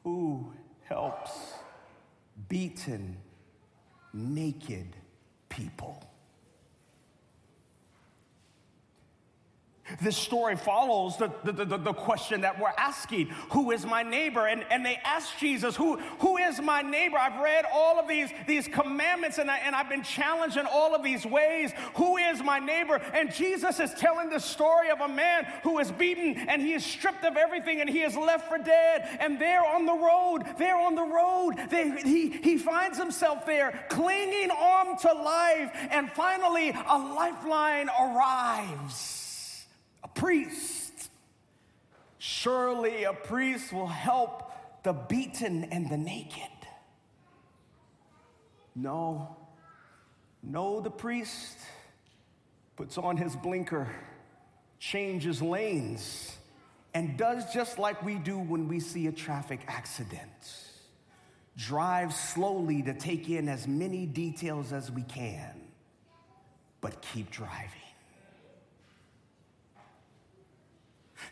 Who 0.03 0.53
helps 0.85 1.31
beaten, 2.49 3.17
naked 4.13 4.97
people? 5.49 6.05
This 10.01 10.17
story 10.17 10.57
follows 10.57 11.19
the, 11.19 11.31
the, 11.45 11.53
the, 11.53 11.77
the, 11.77 11.93
question 11.93 12.41
that 12.41 12.59
we're 12.59 12.73
asking 12.79 13.27
Who 13.51 13.71
is 13.71 13.85
my 13.85 14.03
neighbor? 14.03 14.47
And, 14.47 14.65
and 14.71 14.85
they 14.85 14.99
ask 15.05 15.37
Jesus, 15.39 15.77
who, 15.77 15.99
who 16.21 16.39
is 16.39 16.59
my 16.61 16.81
neighbor? 16.81 17.19
I've 17.19 17.39
read 17.41 17.67
all 17.73 17.99
of 17.99 18.09
these, 18.09 18.31
these 18.47 18.67
commandments 18.67 19.37
and, 19.37 19.51
I, 19.51 19.59
and 19.59 19.77
I've 19.77 19.91
been 19.91 20.03
challenged 20.03 20.57
in 20.57 20.65
all 20.67 20.95
of 20.95 21.03
these 21.03 21.27
ways. 21.27 21.73
Who 21.97 22.17
is 22.17 22.43
my 22.43 22.59
neighbor? 22.61 22.95
And 23.13 23.33
Jesus 23.33 23.79
is 23.79 23.93
telling 23.95 24.31
the 24.31 24.39
story 24.39 24.91
of 24.91 25.01
a 25.01 25.09
man 25.09 25.47
who 25.63 25.79
is 25.79 25.93
beaten 25.93 26.49
and 26.49 26.63
he 26.63 26.73
is 26.73 26.85
stripped 26.85 27.25
of 27.25 27.37
everything 27.37 27.83
and 27.83 27.91
he 27.91 28.03
is 28.03 28.17
left 28.17 28.49
for 28.49 28.57
dead. 28.57 29.19
And 29.21 29.39
there 29.39 29.65
on 29.65 29.85
the 29.85 29.93
road, 29.93 30.45
there 30.59 30.77
on 30.77 30.95
the 30.95 31.03
road, 31.03 31.57
they, 31.69 31.91
he, 32.03 32.31
he 32.31 32.57
finds 32.57 32.97
himself 32.97 33.45
there 33.45 33.85
clinging 33.91 34.51
on 34.51 34.97
to 35.01 35.13
life. 35.13 35.71
And 35.91 36.11
finally, 36.13 36.71
a 36.71 36.99
lifeline 36.99 37.91
arrives 38.01 39.24
priest. 40.09 41.11
Surely 42.19 43.05
a 43.05 43.13
priest 43.13 43.73
will 43.73 43.87
help 43.87 44.53
the 44.83 44.93
beaten 44.93 45.65
and 45.65 45.91
the 45.91 45.97
naked. 45.97 46.43
No, 48.77 49.37
no, 50.43 50.81
the 50.81 50.91
priest 50.91 51.59
puts 52.77 52.99
on 52.99 53.17
his 53.17 53.37
blinker, 53.37 53.89
changes 54.79 55.41
lanes, 55.41 56.37
and 56.93 57.17
does 57.17 57.53
just 57.53 57.79
like 57.79 58.03
we 58.03 58.17
do 58.17 58.39
when 58.39 58.69
we 58.69 58.81
see 58.81 59.07
a 59.07 59.13
traffic 59.13 59.61
accident. 59.69 60.31
Drives 61.57 62.17
slowly 62.17 62.83
to 62.83 62.95
take 62.95 63.29
in 63.31 63.49
as 63.49 63.69
many 63.69 64.07
details 64.07 64.73
as 64.73 64.91
we 64.91 65.03
can, 65.03 65.61
but 66.81 67.01
keep 67.01 67.31
driving. 67.31 67.84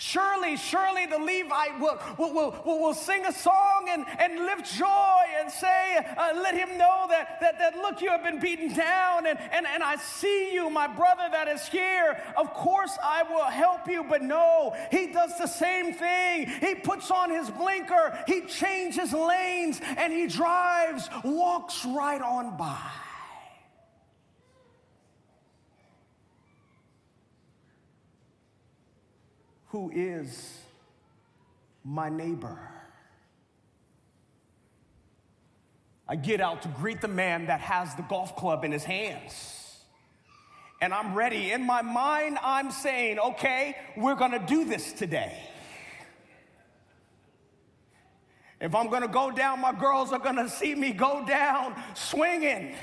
Surely, 0.03 0.57
surely 0.57 1.07
the 1.07 1.17
Levite 1.17 1.79
will, 1.79 1.97
will, 2.19 2.33
will, 2.33 2.81
will, 2.81 2.93
sing 2.93 3.25
a 3.25 3.33
song 3.33 3.87
and, 3.89 4.05
and 4.19 4.35
lift 4.45 4.75
joy 4.75 5.21
and 5.39 5.49
say, 5.49 5.97
uh, 6.19 6.33
let 6.43 6.57
him 6.57 6.77
know 6.77 7.07
that, 7.09 7.39
that, 7.41 7.57
that, 7.61 7.77
look, 7.77 8.03
you 8.03 8.11
have 8.11 8.25
been 8.25 8.41
beaten 8.41 8.75
down 8.75 9.29
and, 9.29 9.39
and, 9.39 9.65
and 9.65 9.81
I 9.81 9.95
see 9.95 10.53
you, 10.53 10.69
my 10.71 10.89
brother 10.89 11.29
that 11.31 11.47
is 11.47 11.69
here. 11.69 12.21
Of 12.37 12.53
course, 12.53 12.99
I 13.01 13.23
will 13.23 13.45
help 13.45 13.87
you. 13.87 14.03
But 14.03 14.23
no, 14.23 14.75
he 14.91 15.07
does 15.07 15.39
the 15.39 15.47
same 15.47 15.95
thing. 15.95 16.49
He 16.49 16.75
puts 16.75 17.13
on 17.13 17.31
his 17.31 17.49
blinker, 17.49 18.19
he 18.27 18.41
changes 18.41 19.13
lanes, 19.13 19.81
and 19.97 20.13
he 20.13 20.27
drives, 20.27 21.09
walks 21.23 21.85
right 21.85 22.21
on 22.21 22.57
by. 22.57 22.91
Who 29.73 29.91
is 29.91 30.61
my 31.83 32.11
neighbor. 32.11 32.59
I 36.07 36.15
get 36.15 36.43
out 36.43 36.61
to 36.63 36.69
greet 36.69 37.01
the 37.01 37.09
man 37.09 37.47
that 37.47 37.61
has 37.61 37.95
the 37.95 38.03
golf 38.03 38.37
club 38.37 38.65
in 38.65 38.71
his 38.71 38.85
hands. 38.85 39.81
And 40.83 40.93
I'm 40.93 41.15
ready. 41.15 41.53
In 41.53 41.65
my 41.65 41.81
mind, 41.81 42.39
I'm 42.43 42.71
saying, 42.71 43.19
okay, 43.19 43.75
we're 43.97 44.15
gonna 44.15 44.45
do 44.47 44.67
this 44.67 44.93
today. 44.93 45.43
If 48.61 48.75
I'm 48.75 48.91
gonna 48.91 49.09
go 49.09 49.31
down, 49.31 49.61
my 49.61 49.73
girls 49.73 50.13
are 50.13 50.19
gonna 50.19 50.51
see 50.51 50.75
me 50.75 50.93
go 50.93 51.25
down 51.27 51.83
swinging. 51.95 52.75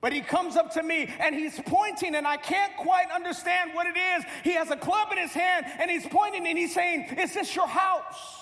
But 0.00 0.14
he 0.14 0.22
comes 0.22 0.56
up 0.56 0.72
to 0.74 0.82
me 0.82 1.08
and 1.18 1.34
he's 1.34 1.60
pointing, 1.66 2.14
and 2.14 2.26
I 2.26 2.38
can't 2.38 2.74
quite 2.76 3.10
understand 3.14 3.72
what 3.74 3.86
it 3.86 3.96
is. 3.96 4.24
He 4.42 4.52
has 4.52 4.70
a 4.70 4.76
club 4.76 5.08
in 5.12 5.18
his 5.18 5.32
hand 5.32 5.66
and 5.78 5.90
he's 5.90 6.06
pointing 6.06 6.46
and 6.46 6.56
he's 6.56 6.74
saying, 6.74 7.16
Is 7.18 7.34
this 7.34 7.54
your 7.54 7.68
house? 7.68 8.38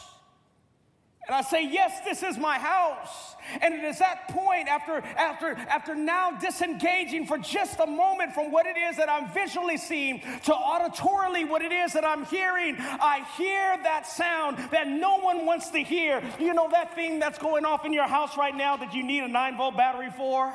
And 1.26 1.34
I 1.34 1.42
say, 1.42 1.66
Yes, 1.68 2.00
this 2.04 2.22
is 2.22 2.38
my 2.38 2.58
house. 2.58 3.34
And 3.60 3.74
it 3.74 3.82
is 3.82 3.98
that 3.98 4.28
point, 4.28 4.68
after, 4.68 4.98
after, 5.16 5.54
after 5.54 5.94
now 5.94 6.32
disengaging 6.32 7.26
for 7.26 7.38
just 7.38 7.80
a 7.80 7.86
moment 7.86 8.34
from 8.34 8.52
what 8.52 8.66
it 8.66 8.76
is 8.76 8.96
that 8.98 9.08
I'm 9.08 9.32
visually 9.32 9.78
seeing 9.78 10.20
to 10.20 10.52
auditorily 10.52 11.48
what 11.48 11.62
it 11.62 11.72
is 11.72 11.94
that 11.94 12.04
I'm 12.04 12.26
hearing, 12.26 12.76
I 12.78 13.26
hear 13.36 13.78
that 13.84 14.06
sound 14.06 14.58
that 14.70 14.86
no 14.86 15.18
one 15.18 15.46
wants 15.46 15.70
to 15.70 15.78
hear. 15.78 16.22
You 16.38 16.52
know 16.52 16.68
that 16.70 16.94
thing 16.94 17.18
that's 17.18 17.38
going 17.38 17.64
off 17.64 17.86
in 17.86 17.92
your 17.92 18.06
house 18.06 18.36
right 18.36 18.54
now 18.54 18.76
that 18.76 18.94
you 18.94 19.02
need 19.02 19.22
a 19.22 19.28
9 19.28 19.56
volt 19.56 19.76
battery 19.76 20.10
for? 20.16 20.52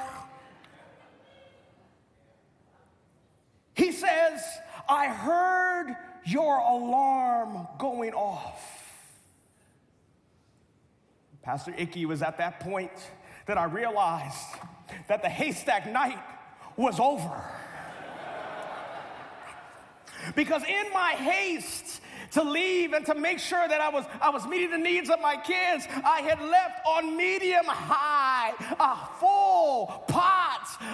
He 3.73 3.91
says, 3.91 4.41
I 4.87 5.07
heard 5.07 5.95
your 6.25 6.57
alarm 6.57 7.67
going 7.77 8.13
off. 8.13 8.69
Pastor 11.41 11.73
Icky 11.77 12.05
was 12.05 12.21
at 12.21 12.37
that 12.37 12.59
point 12.59 12.91
that 13.47 13.57
I 13.57 13.65
realized 13.65 14.37
that 15.07 15.21
the 15.21 15.29
haystack 15.29 15.91
night 15.91 16.19
was 16.77 16.99
over. 16.99 17.43
because 20.35 20.63
in 20.63 20.93
my 20.93 21.11
haste, 21.11 22.01
to 22.31 22.43
leave 22.43 22.93
and 22.93 23.05
to 23.05 23.13
make 23.13 23.39
sure 23.39 23.67
that 23.67 23.79
I 23.79 23.89
was, 23.89 24.05
I 24.21 24.29
was 24.29 24.47
meeting 24.47 24.71
the 24.71 24.77
needs 24.77 25.09
of 25.09 25.21
my 25.21 25.35
kids, 25.37 25.85
I 26.03 26.21
had 26.21 26.41
left 26.41 26.85
on 26.85 27.15
medium 27.15 27.65
high 27.65 28.53
a 28.79 29.19
full 29.19 30.03
pot 30.07 30.42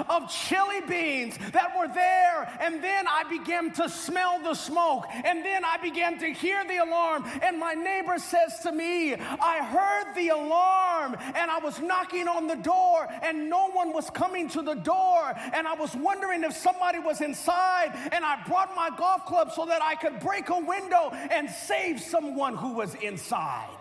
of 0.09 0.29
chili 0.29 0.81
beans 0.87 1.37
that 1.51 1.77
were 1.77 1.87
there. 1.93 2.57
And 2.59 2.83
then 2.83 3.05
I 3.07 3.23
began 3.29 3.71
to 3.73 3.89
smell 3.89 4.39
the 4.39 4.53
smoke. 4.53 5.05
And 5.11 5.43
then 5.45 5.63
I 5.65 5.77
began 5.77 6.19
to 6.19 6.27
hear 6.27 6.63
the 6.65 6.77
alarm. 6.77 7.25
And 7.41 7.59
my 7.59 7.73
neighbor 7.73 8.17
says 8.17 8.59
to 8.63 8.71
me, 8.71 9.13
I 9.13 9.63
heard 9.63 10.15
the 10.15 10.29
alarm 10.29 11.17
and 11.35 11.51
I 11.51 11.59
was 11.59 11.79
knocking 11.79 12.27
on 12.27 12.47
the 12.47 12.55
door 12.55 13.07
and 13.21 13.49
no 13.49 13.69
one 13.71 13.93
was 13.93 14.09
coming 14.09 14.49
to 14.49 14.61
the 14.61 14.75
door. 14.75 15.33
And 15.53 15.67
I 15.67 15.75
was 15.75 15.95
wondering 15.95 16.43
if 16.43 16.55
somebody 16.55 16.99
was 16.99 17.21
inside. 17.21 17.91
And 18.11 18.25
I 18.25 18.41
brought 18.47 18.75
my 18.75 18.89
golf 18.97 19.25
club 19.25 19.51
so 19.51 19.65
that 19.65 19.81
I 19.81 19.95
could 19.95 20.19
break 20.19 20.49
a 20.49 20.59
window 20.59 21.11
and 21.11 21.49
save 21.49 21.99
someone 21.99 22.55
who 22.55 22.73
was 22.73 22.95
inside. 22.95 23.78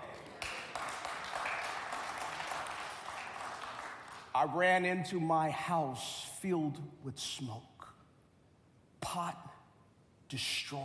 I 4.38 4.44
ran 4.44 4.85
into 4.85 5.18
my 5.18 5.51
house 5.51 6.31
filled 6.40 6.79
with 7.03 7.18
smoke, 7.18 7.88
pot 9.01 9.37
destroyed. 10.29 10.85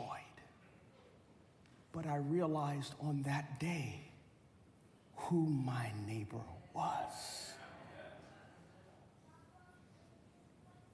But 1.92 2.08
I 2.08 2.16
realized 2.16 2.96
on 3.00 3.22
that 3.28 3.60
day 3.60 4.10
who 5.16 5.46
my 5.46 5.92
neighbor 6.08 6.42
was. 6.74 7.54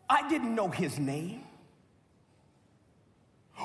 I 0.10 0.28
didn't 0.28 0.54
know 0.54 0.68
his 0.68 1.00
name. 1.00 1.46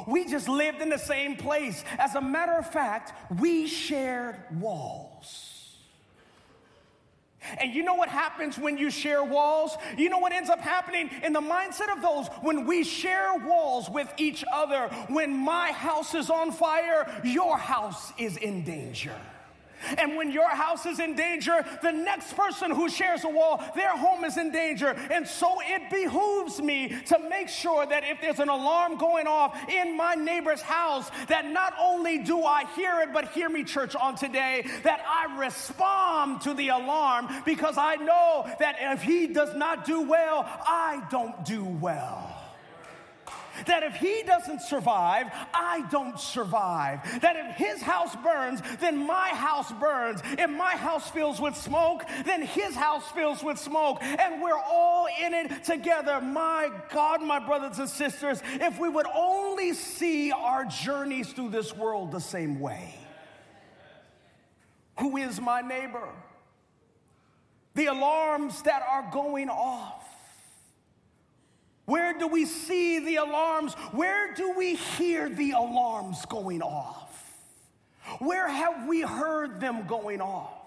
We 0.06 0.24
just 0.24 0.48
lived 0.48 0.80
in 0.80 0.88
the 0.88 0.98
same 0.98 1.34
place. 1.34 1.82
As 1.98 2.14
a 2.14 2.20
matter 2.20 2.52
of 2.52 2.70
fact, 2.70 3.12
we 3.40 3.66
shared 3.66 4.36
walls. 4.52 5.53
And 7.58 7.74
you 7.74 7.82
know 7.82 7.94
what 7.94 8.08
happens 8.08 8.58
when 8.58 8.78
you 8.78 8.90
share 8.90 9.24
walls? 9.24 9.76
You 9.96 10.08
know 10.08 10.18
what 10.18 10.32
ends 10.32 10.50
up 10.50 10.60
happening 10.60 11.10
in 11.22 11.32
the 11.32 11.40
mindset 11.40 11.94
of 11.94 12.02
those 12.02 12.28
when 12.42 12.66
we 12.66 12.84
share 12.84 13.36
walls 13.36 13.88
with 13.90 14.12
each 14.16 14.44
other? 14.52 14.88
When 15.08 15.32
my 15.32 15.72
house 15.72 16.14
is 16.14 16.30
on 16.30 16.52
fire, 16.52 17.10
your 17.24 17.56
house 17.56 18.12
is 18.18 18.36
in 18.36 18.64
danger. 18.64 19.14
And 19.98 20.16
when 20.16 20.30
your 20.30 20.48
house 20.48 20.86
is 20.86 21.00
in 21.00 21.14
danger, 21.14 21.64
the 21.82 21.92
next 21.92 22.34
person 22.34 22.70
who 22.70 22.88
shares 22.88 23.24
a 23.24 23.28
wall, 23.28 23.62
their 23.74 23.96
home 23.96 24.24
is 24.24 24.36
in 24.36 24.50
danger. 24.50 24.96
And 25.10 25.26
so 25.26 25.58
it 25.62 25.90
behooves 25.90 26.60
me 26.60 26.88
to 27.06 27.18
make 27.28 27.48
sure 27.48 27.86
that 27.86 28.04
if 28.04 28.20
there's 28.20 28.40
an 28.40 28.48
alarm 28.48 28.98
going 28.98 29.26
off 29.26 29.56
in 29.68 29.96
my 29.96 30.14
neighbor's 30.14 30.62
house, 30.62 31.10
that 31.28 31.46
not 31.46 31.74
only 31.80 32.18
do 32.18 32.44
I 32.44 32.64
hear 32.74 33.00
it, 33.00 33.12
but 33.12 33.30
hear 33.32 33.48
me, 33.48 33.64
church, 33.64 33.94
on 33.94 34.16
today, 34.16 34.66
that 34.82 35.04
I 35.06 35.38
respond 35.38 36.40
to 36.42 36.54
the 36.54 36.68
alarm 36.68 37.28
because 37.44 37.76
I 37.78 37.96
know 37.96 38.46
that 38.58 38.76
if 38.80 39.02
he 39.02 39.26
does 39.26 39.54
not 39.54 39.84
do 39.84 40.02
well, 40.02 40.44
I 40.44 41.02
don't 41.10 41.44
do 41.44 41.64
well. 41.64 42.33
That 43.66 43.82
if 43.82 43.94
he 43.96 44.22
doesn't 44.24 44.62
survive, 44.62 45.26
I 45.52 45.84
don't 45.90 46.18
survive. 46.18 47.00
That 47.20 47.36
if 47.36 47.56
his 47.56 47.82
house 47.82 48.14
burns, 48.16 48.60
then 48.80 49.06
my 49.06 49.28
house 49.28 49.72
burns. 49.72 50.20
If 50.38 50.50
my 50.50 50.76
house 50.76 51.10
fills 51.10 51.40
with 51.40 51.56
smoke, 51.56 52.04
then 52.24 52.42
his 52.42 52.74
house 52.74 53.10
fills 53.12 53.42
with 53.42 53.58
smoke. 53.58 54.02
And 54.02 54.42
we're 54.42 54.58
all 54.58 55.06
in 55.22 55.34
it 55.34 55.64
together. 55.64 56.20
My 56.20 56.70
God, 56.90 57.22
my 57.22 57.38
brothers 57.38 57.78
and 57.78 57.88
sisters, 57.88 58.40
if 58.44 58.78
we 58.78 58.88
would 58.88 59.06
only 59.14 59.72
see 59.72 60.32
our 60.32 60.64
journeys 60.64 61.32
through 61.32 61.50
this 61.50 61.74
world 61.74 62.12
the 62.12 62.20
same 62.20 62.60
way. 62.60 62.94
Who 65.00 65.16
is 65.16 65.40
my 65.40 65.60
neighbor? 65.60 66.08
The 67.74 67.86
alarms 67.86 68.62
that 68.62 68.82
are 68.88 69.10
going 69.12 69.48
off. 69.48 70.03
Where 72.14 72.20
do 72.20 72.28
we 72.28 72.44
see 72.44 73.00
the 73.00 73.16
alarms? 73.16 73.74
Where 73.90 74.32
do 74.34 74.52
we 74.56 74.76
hear 74.76 75.28
the 75.28 75.50
alarms 75.50 76.24
going 76.26 76.62
off? 76.62 77.10
Where 78.20 78.46
have 78.46 78.86
we 78.86 79.00
heard 79.00 79.60
them 79.60 79.84
going 79.88 80.20
off? 80.20 80.63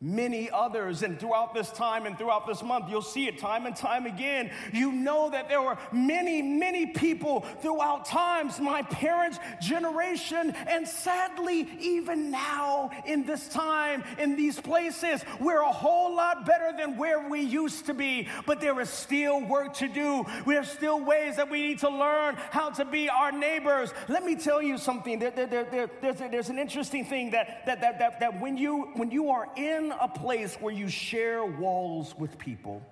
Many 0.00 0.50
others. 0.50 1.02
And 1.02 1.18
throughout 1.18 1.54
this 1.54 1.70
time 1.70 2.06
and 2.06 2.16
throughout 2.16 2.46
this 2.46 2.62
month, 2.62 2.86
you'll 2.88 3.02
see 3.02 3.26
it 3.26 3.38
time 3.38 3.66
and 3.66 3.74
time 3.74 4.06
again. 4.06 4.50
You 4.72 4.92
know 4.92 5.30
that 5.30 5.48
there 5.48 5.62
were 5.62 5.76
many, 5.92 6.40
many 6.42 6.86
people 6.86 7.40
throughout 7.60 8.04
times, 8.06 8.60
my 8.60 8.82
parents' 8.82 9.38
generation, 9.60 10.54
and 10.66 10.86
sadly, 10.86 11.68
even 11.80 12.30
now 12.30 12.90
in 13.06 13.24
this 13.24 13.48
time, 13.48 14.04
in 14.18 14.36
these 14.36 14.60
places, 14.60 15.24
we're 15.40 15.62
a 15.62 15.72
whole 15.72 16.14
lot 16.14 16.46
better 16.46 16.72
than 16.76 16.96
where 16.96 17.28
we 17.28 17.40
used 17.40 17.86
to 17.86 17.94
be. 17.94 18.28
But 18.46 18.60
there 18.60 18.80
is 18.80 18.90
still 18.90 19.44
work 19.44 19.74
to 19.74 19.88
do. 19.88 20.24
There's 20.46 20.70
still 20.70 21.00
ways 21.00 21.36
that 21.36 21.50
we 21.50 21.62
need 21.62 21.80
to 21.80 21.88
learn 21.88 22.36
how 22.50 22.70
to 22.70 22.84
be 22.84 23.08
our 23.08 23.32
neighbors. 23.32 23.92
Let 24.08 24.24
me 24.24 24.36
tell 24.36 24.62
you 24.62 24.78
something. 24.78 25.18
There, 25.18 25.30
there, 25.30 25.46
there, 25.46 25.90
there's, 26.00 26.18
there's 26.18 26.48
an 26.50 26.58
interesting 26.58 27.04
thing 27.04 27.30
that, 27.30 27.66
that, 27.66 27.80
that, 27.80 27.98
that, 27.98 28.20
that 28.20 28.40
when, 28.40 28.56
you, 28.56 28.90
when 28.94 29.10
you 29.10 29.30
are 29.30 29.48
in 29.56 29.87
a 29.92 30.08
place 30.08 30.56
where 30.56 30.72
you 30.72 30.88
share 30.88 31.44
walls 31.44 32.14
with 32.16 32.38
people, 32.38 32.82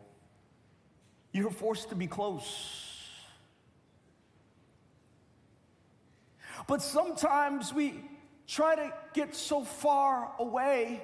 you're 1.33 1.51
forced 1.51 1.91
to 1.91 1.95
be 1.95 2.07
close. 2.07 2.93
But 6.67 6.83
sometimes 6.83 7.73
we 7.73 8.03
try 8.47 8.75
to 8.77 8.93
get 9.13 9.35
so 9.35 9.63
far 9.63 10.33
away 10.39 11.03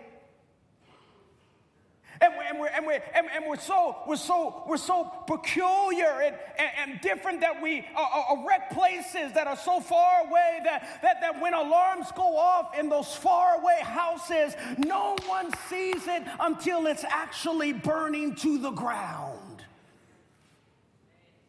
and 2.22 2.34
we're, 2.36 2.44
and 2.44 2.58
we're, 2.60 2.68
and 2.68 2.86
we're, 2.86 3.02
and, 3.14 3.26
and 3.34 3.44
we're, 3.46 3.58
so, 3.58 3.96
we're, 4.06 4.16
so, 4.16 4.62
we're 4.66 4.76
so 4.76 5.04
peculiar 5.26 6.22
and, 6.24 6.36
and, 6.56 6.70
and 6.90 7.00
different 7.00 7.40
that 7.40 7.60
we 7.60 7.84
erect 8.30 8.72
places 8.72 9.32
that 9.32 9.46
are 9.48 9.56
so 9.56 9.80
far 9.80 10.20
away 10.26 10.60
that, 10.64 11.00
that, 11.02 11.20
that 11.20 11.40
when 11.40 11.52
alarms 11.52 12.06
go 12.14 12.36
off 12.36 12.78
in 12.78 12.88
those 12.88 13.12
far 13.14 13.60
away 13.60 13.78
houses, 13.82 14.54
no 14.78 15.16
one 15.26 15.52
sees 15.68 16.06
it 16.06 16.22
until 16.38 16.86
it's 16.86 17.04
actually 17.04 17.72
burning 17.72 18.36
to 18.36 18.58
the 18.58 18.70
ground. 18.70 19.51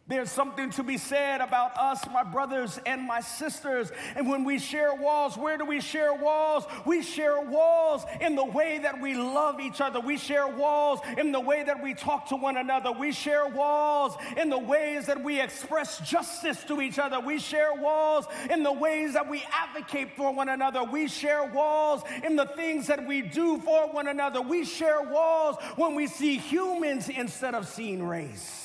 There's 0.06 0.30
something 0.30 0.70
to 0.72 0.84
be 0.84 0.98
said 0.98 1.40
about 1.40 1.78
us, 1.78 2.06
my 2.12 2.24
brothers 2.24 2.78
and 2.86 3.04
my 3.04 3.22
sisters. 3.22 3.90
And 4.18 4.28
when 4.28 4.44
we 4.44 4.60
share 4.60 4.94
walls, 4.94 5.38
where 5.38 5.58
do 5.58 5.64
we 5.64 5.80
share 5.80 6.14
walls? 6.14 6.66
We 6.86 7.02
share 7.02 7.40
walls 7.40 8.04
in 8.20 8.36
the 8.36 8.44
way 8.44 8.80
that 8.80 9.00
we 9.00 9.16
love 9.16 9.62
each 9.62 9.80
other. 9.80 10.02
We 10.02 10.18
share 10.18 10.46
walls 10.46 11.00
in 11.18 11.32
the 11.32 11.40
way 11.40 11.64
that 11.64 11.82
we 11.82 11.94
talk 11.94 12.28
to 12.28 12.36
one 12.36 12.58
another. 12.58 12.92
We 12.92 13.14
share 13.14 13.48
walls 13.48 14.18
in 14.36 14.50
the 14.50 14.58
ways 14.60 15.06
that 15.06 15.24
we 15.24 15.40
express 15.40 16.00
justice 16.00 16.62
to 16.66 16.82
each 16.82 17.00
other. 17.00 17.22
We 17.22 17.40
share 17.40 17.74
walls 17.74 18.26
in 18.50 18.62
the 18.62 18.74
ways 18.74 19.14
that 19.14 19.30
we 19.30 19.42
advocate 19.54 20.18
for 20.18 20.34
one 20.34 20.50
another. 20.50 20.84
We 20.84 21.08
share 21.08 21.46
walls 21.46 22.04
in 22.26 22.36
the 22.36 22.48
things 22.48 22.88
that 22.88 23.08
we 23.08 23.22
do 23.22 23.58
for 23.60 23.88
one 23.88 24.10
another. 24.10 24.42
We 24.42 24.66
share 24.66 25.02
walls 25.02 25.56
when 25.78 25.96
we 25.96 26.08
see 26.08 26.36
humans 26.36 27.08
instead 27.08 27.56
of 27.56 27.70
seeing 27.70 28.06
race. 28.06 28.63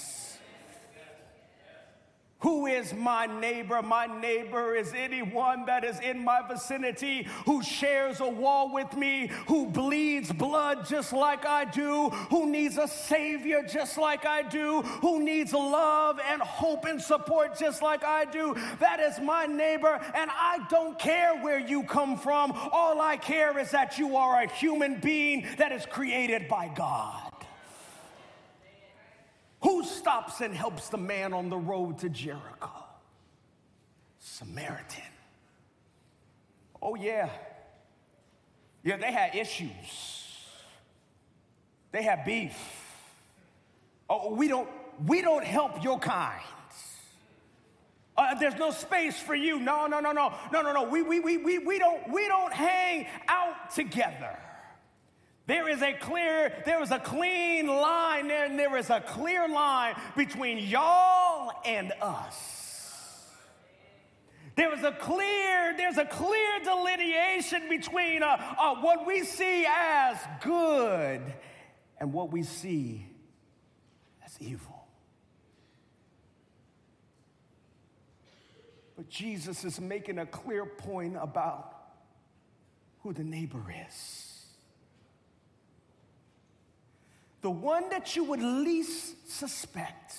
Who 2.41 2.67
is 2.67 2.95
my 2.95 3.27
neighbor? 3.27 3.83
My 3.83 4.07
neighbor 4.07 4.77
is 4.77 4.93
anyone 4.97 5.67
that 5.67 5.83
is 5.83 5.99
in 5.99 6.25
my 6.25 6.41
vicinity 6.49 7.27
who 7.47 7.65
shares 7.65 8.21
a 8.21 8.29
wall 8.29 8.73
with 8.73 8.97
me, 8.97 9.31
who 9.49 9.67
bleeds 9.67 10.31
blood 10.33 10.87
just 10.87 11.13
like 11.13 11.45
I 11.45 11.65
do, 11.65 12.11
who 12.31 12.49
needs 12.49 12.79
a 12.79 12.87
savior 12.87 13.63
just 13.69 13.99
like 13.99 14.25
I 14.25 14.43
do, 14.43 14.83
who 14.83 15.21
needs 15.21 15.53
love 15.53 16.21
and 16.31 16.41
hope 16.41 16.85
and 16.85 17.03
support 17.03 17.59
just 17.59 17.83
like 17.83 18.05
I 18.05 18.25
do. 18.25 18.55
That 18.79 19.01
is 19.01 19.19
my 19.19 19.47
neighbor, 19.47 19.99
and 20.15 20.31
I 20.31 20.61
don't 20.71 20.97
care 20.97 21.37
where 21.43 21.59
you 21.59 21.83
come 21.83 22.17
from. 22.17 22.53
All 22.53 23.01
I 23.01 23.17
care 23.17 23.59
is 23.59 23.73
that 23.73 23.99
you 23.99 24.17
are 24.17 24.43
a 24.43 24.49
human 24.49 25.01
being 25.01 25.45
that 25.59 25.73
is 25.73 25.85
created 25.87 26.47
by 26.47 26.69
God. 26.69 27.28
Who 29.61 29.85
stops 29.85 30.41
and 30.41 30.55
helps 30.55 30.89
the 30.89 30.99
man 30.99 31.33
on 31.33 31.51
the 31.51 31.57
road 31.57 31.99
to 31.99 32.09
Jericho? 32.09 32.71
Samaritan. 34.19 35.03
Oh, 36.81 36.95
yeah. 36.95 37.29
Yeah, 38.85 38.97
they 38.99 39.13
had 39.13 39.35
issues. 39.35 40.29
They 41.91 42.03
had 42.03 42.25
beef. 42.25 42.57
Oh, 44.09 44.35
we 44.35 44.49
don't, 44.49 44.69
we 45.07 45.23
don't 45.23 45.45
help 45.45 45.83
your 45.83 45.99
kind. 45.99 46.41
Uh, 48.17 48.35
there's 48.35 48.57
no 48.57 48.71
space 48.71 49.19
for 49.19 49.35
you. 49.35 49.61
No, 49.61 49.87
no, 49.87 50.01
no, 50.01 50.13
no, 50.13 50.35
no, 50.53 50.63
no, 50.63 50.73
no. 50.73 50.83
We, 50.85 51.03
we, 51.03 51.21
we, 51.21 51.37
we, 51.37 51.59
we, 51.59 51.79
don't, 51.79 52.13
we 52.13 52.27
don't 52.27 52.53
hang 52.53 53.07
out 53.29 53.71
together. 53.75 54.37
There 55.49 55.67
is 55.67 55.81
a 55.81 55.95
clear, 55.95 56.53
there 56.67 56.83
is 56.83 56.91
a 56.91 56.99
clean 56.99 57.67
line 57.69 58.29
there, 58.29 58.45
and 58.45 58.59
there 58.59 58.77
is 58.77 58.91
a 58.91 59.01
clear 59.01 59.49
line 59.49 59.95
between 60.15 60.59
y'all 60.59 61.53
and 61.65 61.91
us. 62.03 63.25
There 64.57 64.75
is 64.75 64.85
a 64.85 64.93
clear, 64.93 65.75
there's 65.75 65.97
a 65.97 66.05
clear 66.05 66.61
delineation 66.63 67.67
between 67.71 68.23
uh, 68.23 68.37
uh, 68.59 68.75
what 68.83 69.07
we 69.07 69.25
see 69.25 69.67
as 69.67 70.19
good 70.43 71.23
and 71.99 72.13
what 72.13 72.31
we 72.31 72.43
see 72.43 73.07
as 74.27 74.37
evil. 74.41 74.87
But 78.99 79.09
Jesus 79.09 79.65
is 79.65 79.81
making 79.81 80.19
a 80.19 80.27
clear 80.27 80.67
point 80.67 81.17
about 81.19 81.75
who 83.03 83.15
the 83.15 83.25
neighbor 83.25 83.65
is 83.89 84.28
the 87.41 87.51
one 87.51 87.89
that 87.91 88.17
you 88.17 88.25
would 88.25 88.43
least 88.43 89.31
suspect 89.31 90.17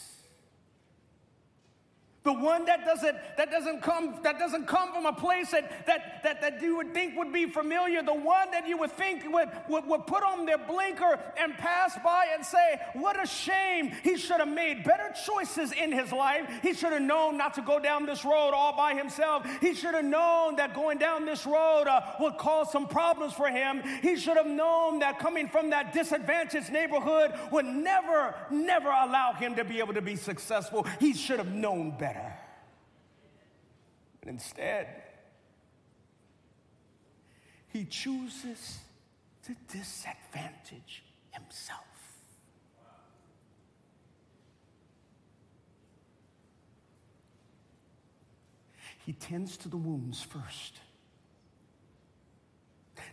the 2.30 2.34
one 2.34 2.64
that 2.66 2.86
doesn't 2.86 3.18
that 3.38 3.50
doesn't 3.50 3.82
come 3.82 4.20
that 4.22 4.38
doesn't 4.38 4.68
come 4.68 4.94
from 4.94 5.08
a 5.08 5.14
place 5.14 5.50
that 5.50 5.88
that 5.88 6.22
that, 6.22 6.40
that 6.42 6.62
you 6.62 6.78
would 6.78 6.94
think 6.94 7.18
would 7.18 7.34
be 7.34 7.48
familiar 7.48 8.04
the 8.04 8.14
one 8.14 8.52
that 8.52 8.68
you 8.68 8.78
would 8.78 8.92
think 8.92 9.24
would, 9.34 9.50
would, 9.68 9.84
would 9.88 10.06
put 10.06 10.22
on 10.22 10.46
their 10.46 10.60
blinker 10.60 11.18
and 11.42 11.58
pass 11.58 11.98
by 12.04 12.28
and 12.36 12.46
say 12.46 12.80
what 12.94 13.22
a 13.22 13.26
shame. 13.26 13.92
He 14.04 14.16
should 14.18 14.40
have 14.40 14.48
made 14.48 14.84
better 14.84 15.12
choices 15.26 15.72
in 15.72 15.92
his 15.92 16.12
life. 16.12 16.48
He 16.62 16.74
should 16.74 16.94
have 16.94 17.02
known 17.02 17.36
not 17.38 17.56
to 17.56 17.62
go 17.62 17.80
down 17.80 18.06
this 18.06 18.24
road 18.24 18.52
all 18.54 18.78
by 18.78 18.94
himself. 18.94 19.48
He 19.60 19.74
should 19.74 19.96
have 19.96 20.06
known 20.06 20.58
that 20.58 20.76
going 20.76 21.00
down 21.00 21.26
this 21.26 21.48
road 21.48 21.86
uh, 21.88 22.02
would 22.20 22.38
cause 22.38 22.72
some 22.72 22.88
problems 22.88 23.34
for 23.34 23.48
him. 23.48 23.82
He 24.04 24.18
should 24.18 24.38
have 24.38 24.46
known 24.46 25.00
that 25.00 25.18
coming 25.18 25.48
from 25.48 25.72
that 25.72 25.94
disadvantaged 25.94 26.72
neighborhood 26.72 27.34
would 27.52 27.66
never 27.66 28.36
never 28.52 28.90
allow 28.90 29.34
him 29.34 29.56
to 29.56 29.64
be 29.64 29.80
able 29.80 29.96
to 29.96 30.02
be 30.02 30.16
successful. 30.16 30.86
He 31.00 31.14
should 31.14 31.40
have 31.40 31.54
known 31.54 31.92
better. 31.92 32.19
better. 32.19 32.19
But 34.20 34.30
instead, 34.30 34.88
he 37.68 37.86
chooses 37.86 38.80
to 39.44 39.56
disadvantage 39.72 41.04
himself. 41.32 41.84
He 49.06 49.14
tends 49.14 49.58
to 49.58 49.70
the 49.70 49.78
wounds 49.78 50.22
first. 50.22 50.80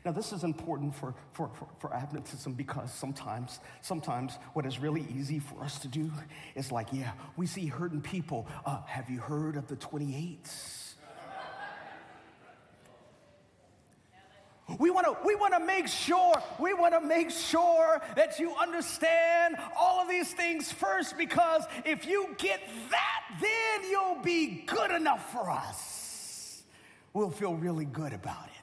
Now, 0.06 0.12
this 0.12 0.32
is 0.32 0.44
important 0.44 0.94
for, 0.94 1.16
for, 1.32 1.50
for, 1.52 1.66
for, 1.80 1.88
Adventism 1.88 2.56
because 2.56 2.92
sometimes, 2.94 3.58
sometimes 3.82 4.38
what 4.52 4.64
is 4.64 4.78
really 4.78 5.04
easy 5.12 5.40
for 5.40 5.60
us 5.64 5.80
to 5.80 5.88
do 5.88 6.12
is 6.54 6.70
like, 6.70 6.86
yeah, 6.92 7.10
we 7.36 7.48
see 7.48 7.66
hurting 7.66 8.02
people. 8.02 8.46
Uh, 8.64 8.84
have 8.84 9.10
you 9.10 9.18
heard 9.18 9.56
of 9.56 9.66
the 9.66 9.74
28s? 9.74 10.94
We 14.78 14.90
want 14.90 15.06
to 15.06 15.16
we 15.26 15.34
want 15.34 15.54
to 15.54 15.60
make 15.60 15.88
sure 15.88 16.34
we 16.60 16.72
want 16.74 16.94
to 16.94 17.00
make 17.00 17.30
sure 17.30 18.00
that 18.14 18.38
you 18.38 18.54
understand 18.56 19.56
all 19.78 20.00
of 20.00 20.08
these 20.08 20.32
things 20.34 20.72
first 20.72 21.16
because 21.16 21.62
if 21.84 22.04
you 22.04 22.34
get 22.36 22.60
that 22.90 23.38
then 23.40 23.90
you'll 23.90 24.22
be 24.22 24.64
good 24.66 24.90
enough 24.90 25.32
for 25.32 25.50
us. 25.50 26.62
We'll 27.12 27.30
feel 27.30 27.54
really 27.54 27.84
good 27.84 28.12
about 28.12 28.46
it. 28.46 28.55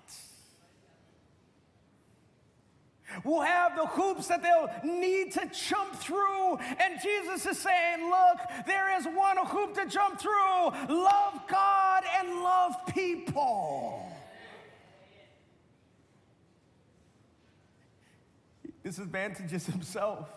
We'll 3.23 3.41
have 3.41 3.76
the 3.76 3.86
hoops 3.86 4.28
that 4.28 4.41
they'll 4.41 4.69
need 4.84 5.32
to 5.34 5.49
jump 5.52 5.95
through. 5.95 6.58
And 6.58 6.99
Jesus 7.02 7.45
is 7.45 7.60
saying, 7.60 8.10
Look, 8.10 8.65
there 8.65 8.97
is 8.97 9.06
one 9.06 9.38
hoop 9.45 9.76
to 9.76 9.86
jump 9.86 10.19
through 10.19 10.34
love 10.89 11.41
God 11.49 12.04
and 12.19 12.41
love 12.41 12.76
people. 12.93 14.10
This 18.84 18.95
Disadvantages 18.95 19.65
himself 19.65 20.30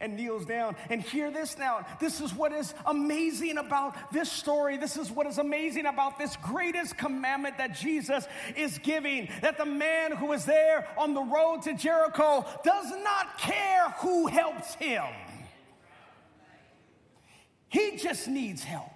and 0.00 0.16
kneels 0.16 0.44
down. 0.44 0.76
And 0.90 1.02
hear 1.02 1.30
this 1.30 1.58
now. 1.58 1.86
This 2.00 2.20
is 2.20 2.34
what 2.34 2.52
is 2.52 2.74
amazing 2.86 3.58
about 3.58 4.12
this 4.12 4.30
story. 4.30 4.76
This 4.76 4.96
is 4.96 5.10
what 5.10 5.26
is 5.26 5.38
amazing 5.38 5.86
about 5.86 6.18
this 6.18 6.36
greatest 6.36 6.96
commandment 6.96 7.58
that 7.58 7.74
Jesus 7.74 8.26
is 8.56 8.78
giving. 8.78 9.28
That 9.42 9.58
the 9.58 9.66
man 9.66 10.12
who 10.12 10.32
is 10.32 10.44
there 10.44 10.88
on 10.96 11.14
the 11.14 11.22
road 11.22 11.62
to 11.62 11.74
Jericho 11.74 12.46
does 12.64 12.90
not 13.02 13.38
care 13.38 13.90
who 13.98 14.26
helps 14.26 14.74
him, 14.74 15.04
he 17.68 17.96
just 17.96 18.28
needs 18.28 18.62
help. 18.62 18.95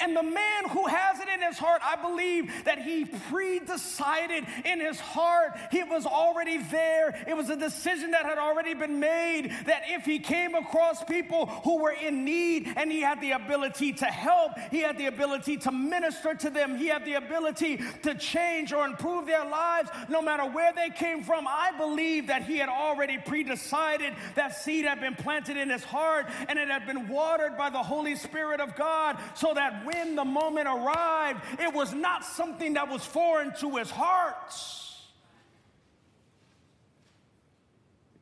And 0.00 0.14
the 0.16 0.22
man 0.22 0.68
who 0.70 0.86
has 0.86 1.20
it 1.20 1.28
in 1.28 1.40
his 1.40 1.56
heart, 1.56 1.80
I 1.84 1.96
believe 1.96 2.64
that 2.64 2.78
he 2.78 3.04
pre-decided 3.04 4.44
in 4.64 4.80
his 4.80 4.98
heart. 5.00 5.56
He 5.70 5.82
was 5.82 6.04
already 6.04 6.58
there. 6.58 7.16
It 7.26 7.36
was 7.36 7.48
a 7.48 7.56
decision 7.56 8.10
that 8.10 8.26
had 8.26 8.38
already 8.38 8.74
been 8.74 9.00
made 9.00 9.52
that 9.66 9.82
if 9.88 10.04
he 10.04 10.18
came 10.18 10.54
across 10.54 11.02
people 11.04 11.46
who 11.46 11.78
were 11.80 11.92
in 11.92 12.24
need 12.24 12.72
and 12.76 12.90
he 12.90 13.00
had 13.00 13.20
the 13.20 13.32
ability 13.32 13.92
to 13.94 14.04
help, 14.06 14.58
he 14.70 14.80
had 14.80 14.98
the 14.98 15.06
ability 15.06 15.56
to 15.58 15.72
minister 15.72 16.34
to 16.34 16.50
them, 16.50 16.76
he 16.76 16.88
had 16.88 17.04
the 17.04 17.14
ability 17.14 17.80
to 18.02 18.14
change 18.14 18.72
or 18.72 18.84
improve 18.84 19.26
their 19.26 19.44
lives 19.44 19.90
no 20.08 20.20
matter 20.20 20.44
where 20.44 20.72
they 20.72 20.90
came 20.90 21.22
from. 21.22 21.46
I 21.46 21.70
believe 21.76 22.26
that 22.26 22.42
he 22.42 22.58
had 22.58 22.68
already 22.68 23.18
pre-decided 23.18 24.14
that 24.34 24.56
seed 24.56 24.84
had 24.84 25.00
been 25.00 25.14
planted 25.14 25.56
in 25.56 25.70
his 25.70 25.84
heart 25.84 26.26
and 26.48 26.58
it 26.58 26.68
had 26.68 26.86
been 26.86 27.08
watered 27.08 27.56
by 27.56 27.70
the 27.70 27.82
Holy 27.82 28.16
Spirit 28.16 28.60
of 28.60 28.74
God 28.76 29.18
so 29.34 29.54
that 29.54 29.67
when 29.84 30.14
the 30.14 30.24
moment 30.24 30.66
arrived, 30.66 31.40
it 31.58 31.72
was 31.72 31.94
not 31.94 32.24
something 32.24 32.74
that 32.74 32.88
was 32.88 33.04
foreign 33.04 33.52
to 33.60 33.76
his 33.76 33.90
heart. 33.90 34.52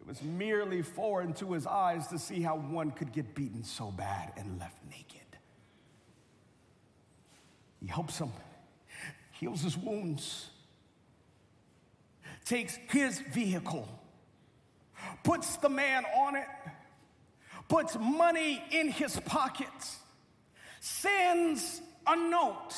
It 0.01 0.07
was 0.07 0.23
merely 0.23 0.83
foreign 0.83 1.33
to 1.35 1.53
his 1.53 1.67
eyes 1.67 2.07
to 2.09 2.19
see 2.19 2.41
how 2.41 2.57
one 2.57 2.91
could 2.91 3.13
get 3.13 3.35
beaten 3.35 3.65
so 3.65 3.91
bad 3.91 4.33
and 4.37 4.59
left 4.59 4.79
naked. 4.89 5.21
He 7.81 7.87
helps 7.87 8.19
him, 8.19 8.33
heals 9.33 9.63
his 9.63 9.77
wounds, 9.77 10.49
takes 12.45 12.77
his 12.89 13.19
vehicle, 13.19 13.89
puts 15.25 15.57
the 15.57 15.69
man 15.69 16.05
on 16.17 16.37
it, 16.37 16.47
puts 17.69 17.97
money 17.99 18.63
in 18.71 18.89
his 18.89 19.19
pockets 19.21 19.99
sends 20.81 21.81
a 22.07 22.17
note 22.17 22.75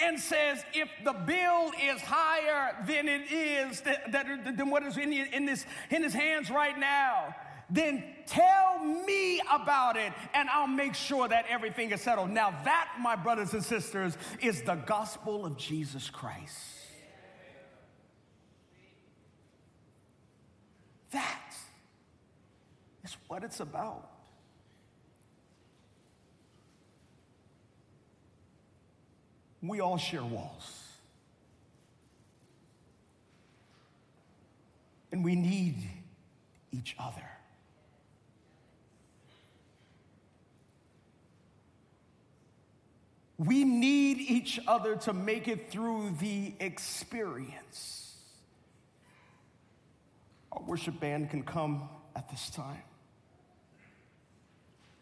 and 0.00 0.18
says, 0.18 0.62
if 0.74 0.88
the 1.04 1.12
bill 1.12 1.72
is 1.82 2.00
higher 2.00 2.76
than 2.86 3.08
it 3.08 3.32
is, 3.32 3.80
that, 3.82 4.12
that, 4.12 4.56
than 4.56 4.70
what 4.70 4.82
is 4.84 4.96
in, 4.96 5.12
in, 5.12 5.44
this, 5.44 5.66
in 5.90 6.02
his 6.02 6.14
hands 6.14 6.50
right 6.50 6.78
now, 6.78 7.34
then 7.70 8.02
tell 8.26 8.78
me 8.78 9.40
about 9.50 9.96
it 9.96 10.12
and 10.34 10.48
I'll 10.48 10.66
make 10.66 10.94
sure 10.94 11.28
that 11.28 11.46
everything 11.48 11.90
is 11.90 12.00
settled. 12.00 12.30
Now, 12.30 12.50
that, 12.64 12.96
my 13.00 13.16
brothers 13.16 13.52
and 13.52 13.62
sisters, 13.62 14.16
is 14.40 14.62
the 14.62 14.76
gospel 14.76 15.44
of 15.44 15.56
Jesus 15.58 16.08
Christ. 16.08 16.56
That 21.10 21.54
is 23.04 23.16
what 23.26 23.42
it's 23.42 23.60
about. 23.60 24.17
We 29.62 29.80
all 29.80 29.96
share 29.96 30.24
walls. 30.24 30.84
And 35.10 35.24
we 35.24 35.34
need 35.34 35.76
each 36.70 36.94
other. 36.98 37.22
We 43.38 43.64
need 43.64 44.18
each 44.18 44.58
other 44.66 44.96
to 44.96 45.12
make 45.12 45.46
it 45.46 45.70
through 45.70 46.14
the 46.20 46.52
experience. 46.58 48.16
Our 50.50 50.62
worship 50.62 50.98
band 50.98 51.30
can 51.30 51.44
come 51.44 51.88
at 52.16 52.28
this 52.28 52.50
time. 52.50 52.82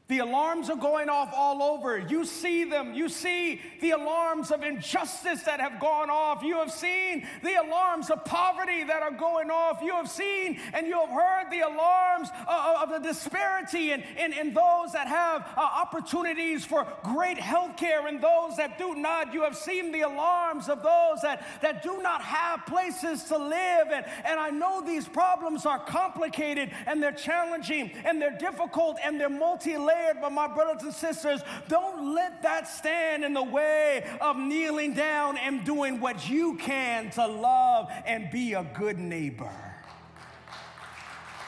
The 0.09 0.21
alarms 0.21 0.71
are 0.71 0.77
going 0.77 1.09
off 1.09 1.33
all 1.35 1.61
over. 1.61 1.99
You 1.99 2.25
see 2.25 2.63
them. 2.63 2.95
You 2.95 3.09
see 3.09 3.61
the 3.81 3.91
alarms 3.91 4.53
of 4.53 4.63
injustice 4.63 5.43
that 5.43 5.61
have 5.61 5.81
gone 5.81 6.11
off. 6.11 6.45
You 6.45 6.59
have 6.59 6.71
seen 6.71 7.27
the 7.43 7.55
alarms 7.55 8.09
of 8.11 8.25
poverty 8.25 8.85
that 8.85 9.03
are 9.03 9.11
going 9.11 9.51
off. 9.51 9.81
You 9.83 9.95
have 9.95 10.09
seen 10.09 10.61
and 10.73 10.87
you 10.87 10.95
have 10.95 11.09
heard 11.09 11.51
the 11.51 11.63
alarms 11.63 12.29
of 12.47 12.91
the 12.91 13.01
disparity 13.01 13.91
in, 13.91 14.05
in, 14.17 14.33
in 14.33 14.55
those 14.55 14.93
that 14.93 15.09
have 15.09 15.43
uh, 15.57 15.61
opportunities 15.61 16.65
for 16.65 16.87
great 17.03 17.39
health 17.39 17.77
care 17.77 18.07
and 18.07 18.23
those 18.23 18.57
that 18.59 18.79
do 18.79 18.95
not. 18.95 19.35
You 19.35 19.43
have 19.43 19.57
seen 19.57 19.91
the 19.91 20.03
alarms 20.03 20.69
of 20.69 20.85
those 20.85 21.21
that, 21.23 21.45
that 21.63 21.83
do 21.83 22.01
not 22.01 22.23
have 22.23 22.65
places 22.67 23.25
to 23.25 23.37
live. 23.37 23.89
And, 23.93 24.07
and 24.25 24.39
I 24.39 24.51
know 24.51 24.81
these 24.81 25.09
problems 25.09 25.67
are 25.67 25.81
complicated 25.81 26.71
and 26.87 27.03
they're 27.03 27.11
challenging 27.11 27.91
and 28.05 28.23
they're 28.23 28.39
difficult 28.39 28.99
and 29.05 29.21
they're 29.21 29.29
multi 29.29 29.77
layered 29.77 29.96
but 30.21 30.31
my 30.33 30.47
brothers 30.47 30.83
and 30.83 30.95
sisters, 30.95 31.41
don't 31.69 32.15
let 32.15 32.43
that 32.43 32.69
stand 32.69 33.25
in 33.25 33.33
the 33.35 33.43
way 33.43 34.05
of 34.21 34.37
kneeling 34.37 34.95
down 34.95 35.37
and 35.37 35.65
doing 35.65 36.01
what 36.01 36.29
you 36.29 36.57
can 36.57 37.11
to 37.11 37.27
love 37.27 37.91
and 38.07 38.31
be 38.31 38.55
a 38.55 38.65
good 38.75 38.99
neighbor. 38.99 39.51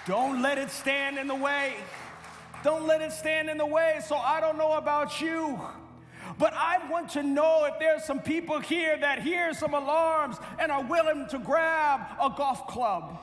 Don't 0.06 0.40
let 0.40 0.58
it 0.58 0.70
stand 0.70 1.18
in 1.18 1.26
the 1.26 1.34
way. 1.34 1.74
Don't 2.64 2.86
let 2.86 3.02
it 3.02 3.12
stand 3.12 3.50
in 3.50 3.58
the 3.58 3.66
way. 3.66 4.00
So 4.06 4.16
I 4.16 4.40
don't 4.40 4.56
know 4.56 4.72
about 4.72 5.20
you. 5.20 5.60
But 6.38 6.52
I 6.54 6.88
want 6.90 7.10
to 7.10 7.22
know 7.22 7.66
if 7.66 7.78
there's 7.78 8.04
some 8.04 8.20
people 8.20 8.58
here 8.60 8.96
that 8.98 9.22
hear 9.22 9.54
some 9.54 9.74
alarms 9.74 10.36
and 10.58 10.70
are 10.70 10.84
willing 10.84 11.26
to 11.28 11.38
grab 11.38 12.00
a 12.20 12.30
golf 12.36 12.66
club 12.66 13.18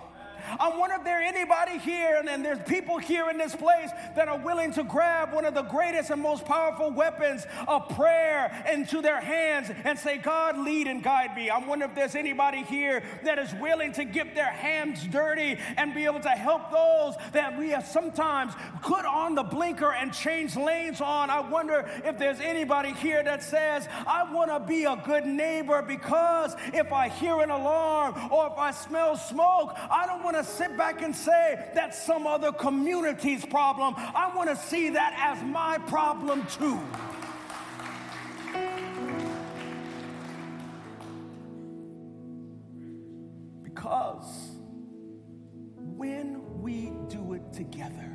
I 0.60 0.78
wonder 0.78 0.96
if 0.96 1.04
there 1.04 1.16
anybody 1.22 1.78
here, 1.80 2.16
and, 2.18 2.30
and 2.30 2.46
there's 2.46 2.62
people 2.68 2.98
here 2.98 3.30
in 3.30 3.38
this 3.38 3.56
place 3.56 3.90
that 4.16 4.28
are 4.28 4.38
willing 4.38 4.72
to 4.74 4.84
grab 4.84 5.34
one 5.34 5.46
of 5.46 5.54
the 5.54 5.64
greatest 5.64 6.10
and 6.10 6.22
most 6.22 6.46
powerful 6.46 6.92
weapons 6.92 7.46
of 7.68 7.90
prayer 7.90 8.64
into 8.72 9.02
their 9.02 9.20
hands 9.20 9.72
and 9.84 9.98
say, 9.98 10.18
God, 10.18 10.58
lead 10.58 10.88
and 10.88 11.04
guide 11.04 11.36
me. 11.36 11.50
I 11.50 11.58
wonder 11.58 11.86
if 11.86 11.96
there's 11.96 12.16
anybody 12.16 12.64
here 12.64 13.04
that 13.24 13.40
is 13.40 13.54
willing 13.56 13.92
to 13.94 14.06
get 14.06 14.36
their 14.36 14.52
hands 14.52 15.04
dirty 15.06 15.58
and 15.78 15.94
be 15.94 16.06
able 16.06 16.22
to 16.22 16.30
help 16.30 16.72
those 16.72 17.16
that 17.34 17.58
we 17.58 17.70
have 17.70 17.86
sometimes 17.86 18.54
put 18.82 19.06
on 19.06 19.36
the 19.36 19.44
blinker 19.44 19.92
and 19.92 20.14
change 20.14 20.56
lanes 20.56 21.02
on. 21.02 21.30
I 21.30 21.40
wonder 21.40 21.90
if 22.04 22.18
there's 22.18 22.40
anybody 22.40 22.94
here 22.94 23.24
that 23.24 23.44
says, 23.44 23.88
I 24.08 24.32
want 24.32 24.52
to 24.52 24.60
be 24.60 24.86
a 24.86 24.96
good 24.96 25.26
neighbor 25.26 25.82
because 25.82 26.56
if 26.74 26.94
I 26.94 27.10
hear 27.10 27.42
an 27.42 27.50
alarm 27.50 28.32
or 28.32 28.48
if 28.48 28.58
I 28.58 28.72
smell 28.72 29.18
smoke, 29.18 29.76
I 29.90 30.06
don't 30.06 30.24
want 30.24 30.35
to 30.36 30.44
sit 30.44 30.76
back 30.78 31.02
and 31.02 31.16
say 31.16 31.70
that's 31.74 32.02
some 32.06 32.28
other 32.28 32.52
community's 32.52 33.46
problem. 33.46 33.94
I 33.98 34.32
want 34.36 34.50
to 34.50 34.56
see 34.56 34.90
that 34.90 35.16
as 35.18 35.44
my 35.44 35.78
problem 35.88 36.46
too. 36.48 36.80
Because 43.64 44.52
when 45.78 46.42
we 46.62 46.92
do 47.08 47.34
it 47.34 47.54
together, 47.54 48.12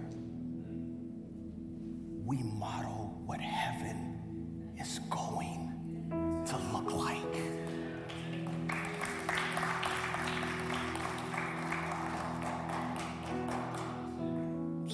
we 2.24 2.42
model 2.42 3.22
what 3.26 3.40
heaven 3.40 4.74
is 4.78 5.00
going 5.11 6.42
to 6.46 6.56
look 6.72 6.92
like. 6.92 7.60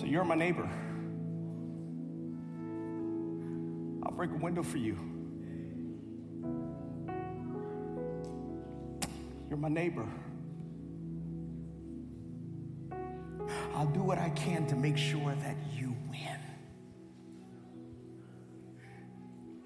You're 0.09 0.25
my 0.25 0.35
neighbor. 0.35 0.69
I'll 4.03 4.13
break 4.13 4.31
a 4.31 4.37
window 4.37 4.63
for 4.63 4.79
you. 4.79 4.97
You're 9.49 9.59
my 9.59 9.69
neighbor. 9.69 10.07
I'll 13.75 13.87
do 13.87 14.03
what 14.03 14.19
I 14.19 14.31
can 14.31 14.67
to 14.69 14.77
make 14.77 14.97
sure 14.97 15.35
that 15.43 15.57
you 15.75 15.95
win. 16.11 16.39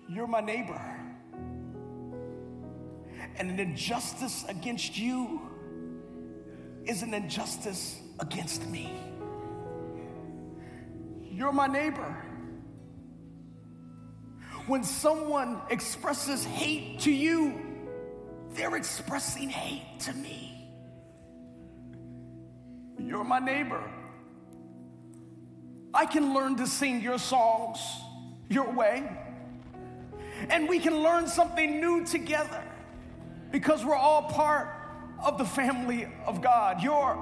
You're 0.08 0.26
my 0.26 0.40
neighbor. 0.40 0.80
And 3.36 3.50
an 3.50 3.58
injustice 3.60 4.44
against 4.48 4.98
you 4.98 5.40
is 6.84 7.02
an 7.02 7.14
injustice 7.14 8.00
against 8.18 8.66
me. 8.66 9.09
You're 11.40 11.52
my 11.52 11.68
neighbor. 11.68 12.14
When 14.66 14.84
someone 14.84 15.58
expresses 15.70 16.44
hate 16.44 17.00
to 17.00 17.10
you, 17.10 17.58
they're 18.50 18.76
expressing 18.76 19.48
hate 19.48 20.00
to 20.00 20.12
me. 20.12 20.70
You're 22.98 23.24
my 23.24 23.38
neighbor. 23.38 23.82
I 25.94 26.04
can 26.04 26.34
learn 26.34 26.56
to 26.56 26.66
sing 26.66 27.00
your 27.00 27.18
songs 27.18 27.78
your 28.50 28.70
way, 28.70 29.10
and 30.50 30.68
we 30.68 30.78
can 30.78 31.02
learn 31.02 31.26
something 31.26 31.80
new 31.80 32.04
together 32.04 32.62
because 33.50 33.82
we're 33.82 33.96
all 33.96 34.24
part 34.24 34.68
of 35.24 35.38
the 35.38 35.46
family 35.46 36.06
of 36.26 36.42
God. 36.42 36.82
You're 36.82 37.16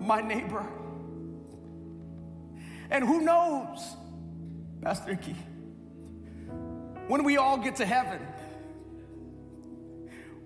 my 0.00 0.20
neighbor. 0.20 0.66
And 2.94 3.02
who 3.02 3.22
knows, 3.22 3.96
Pastor 4.80 5.10
Icky, 5.10 5.34
when 7.08 7.24
we 7.24 7.38
all 7.38 7.58
get 7.58 7.74
to 7.76 7.84
heaven, 7.84 8.20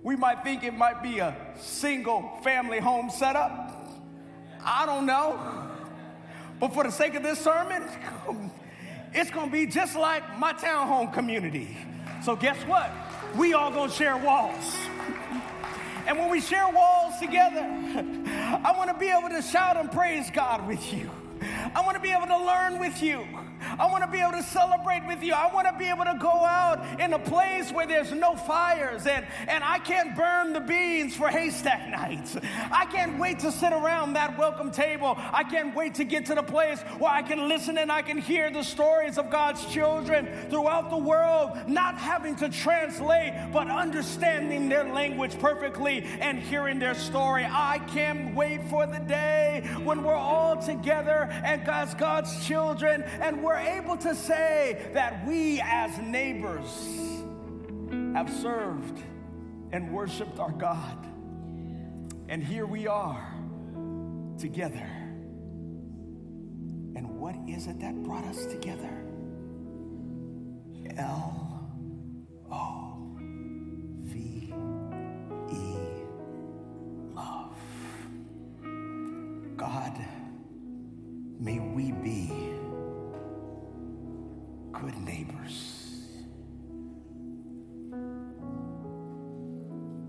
we 0.02 0.16
might 0.16 0.42
think 0.42 0.64
it 0.64 0.72
might 0.72 1.02
be 1.02 1.18
a 1.18 1.36
single 1.58 2.40
family 2.42 2.78
home 2.78 3.10
setup. 3.10 4.00
I 4.64 4.86
don't 4.86 5.04
know. 5.04 5.38
But 6.58 6.72
for 6.72 6.84
the 6.84 6.90
sake 6.90 7.16
of 7.16 7.22
this 7.22 7.38
sermon, 7.38 7.84
it's 9.12 9.30
gonna 9.30 9.52
be 9.52 9.66
just 9.66 9.94
like 9.94 10.38
my 10.38 10.54
townhome 10.54 11.12
community. 11.12 11.76
So 12.24 12.34
guess 12.34 12.56
what? 12.62 12.90
We 13.36 13.52
all 13.52 13.70
gonna 13.70 13.92
share 13.92 14.16
walls. 14.16 14.74
And 16.06 16.18
when 16.18 16.30
we 16.30 16.40
share 16.40 16.66
walls 16.70 17.12
together, 17.20 17.60
I 18.64 18.74
wanna 18.74 18.96
be 18.96 19.10
able 19.10 19.28
to 19.28 19.42
shout 19.42 19.76
and 19.76 19.92
praise 19.92 20.30
God 20.30 20.66
with 20.66 20.94
you. 20.94 21.10
I 21.42 21.82
wanna 21.84 22.00
be 22.00 22.10
able 22.10 22.26
to 22.26 22.38
learn 22.38 22.78
with 22.78 23.02
you. 23.02 23.26
I 23.78 23.86
want 23.86 24.02
to 24.04 24.10
be 24.10 24.18
able 24.18 24.32
to 24.32 24.42
celebrate 24.42 25.06
with 25.06 25.22
you. 25.22 25.32
I 25.32 25.52
want 25.52 25.68
to 25.68 25.78
be 25.78 25.86
able 25.86 26.04
to 26.04 26.16
go 26.18 26.30
out 26.30 27.00
in 27.00 27.12
a 27.12 27.18
place 27.18 27.70
where 27.70 27.86
there's 27.86 28.12
no 28.12 28.34
fires 28.34 29.06
and, 29.06 29.26
and 29.46 29.62
I 29.62 29.78
can't 29.78 30.16
burn 30.16 30.52
the 30.52 30.60
beans 30.60 31.14
for 31.14 31.28
haystack 31.28 31.88
nights. 31.90 32.36
I 32.70 32.86
can't 32.86 33.18
wait 33.18 33.38
to 33.40 33.52
sit 33.52 33.72
around 33.72 34.14
that 34.14 34.36
welcome 34.36 34.70
table. 34.70 35.14
I 35.16 35.44
can't 35.44 35.74
wait 35.74 35.94
to 35.96 36.04
get 36.04 36.26
to 36.26 36.34
the 36.34 36.42
place 36.42 36.80
where 36.98 37.10
I 37.10 37.22
can 37.22 37.48
listen 37.48 37.78
and 37.78 37.92
I 37.92 38.02
can 38.02 38.18
hear 38.18 38.50
the 38.50 38.62
stories 38.62 39.16
of 39.16 39.30
God's 39.30 39.64
children 39.66 40.28
throughout 40.50 40.90
the 40.90 40.98
world, 40.98 41.52
not 41.68 41.98
having 41.98 42.34
to 42.36 42.48
translate, 42.48 43.32
but 43.52 43.68
understanding 43.68 44.68
their 44.68 44.84
language 44.92 45.38
perfectly 45.38 46.04
and 46.20 46.38
hearing 46.38 46.78
their 46.78 46.94
story. 46.94 47.46
I 47.48 47.80
can't 47.88 48.34
wait 48.34 48.64
for 48.68 48.86
the 48.86 48.98
day 48.98 49.62
when 49.84 50.02
we're 50.02 50.14
all 50.14 50.56
together 50.56 51.28
and 51.44 51.64
God's 51.64 51.94
God's 51.94 52.46
children 52.46 53.02
and 53.20 53.42
we're 53.42 53.67
able 53.76 53.96
to 53.98 54.14
say 54.14 54.90
that 54.94 55.26
we 55.26 55.60
as 55.60 55.98
neighbors 55.98 56.88
have 58.14 58.30
served 58.30 59.02
and 59.72 59.92
worshiped 59.92 60.38
our 60.38 60.52
God. 60.52 61.06
And 62.28 62.42
here 62.42 62.66
we 62.66 62.86
are 62.86 63.34
together. 64.38 64.86
And 66.96 67.18
what 67.18 67.36
is 67.46 67.66
it 67.66 67.80
that 67.80 67.94
brought 68.02 68.24
us 68.24 68.46
together? 68.46 69.04
L 70.96 71.70
O 72.50 73.16
V 74.02 74.52
E, 75.52 75.76
love. 77.14 77.56
God, 79.56 79.98
may 81.38 81.60
we 81.60 81.92
be 81.92 82.47
good 84.80 84.96
neighbors. 84.98 86.04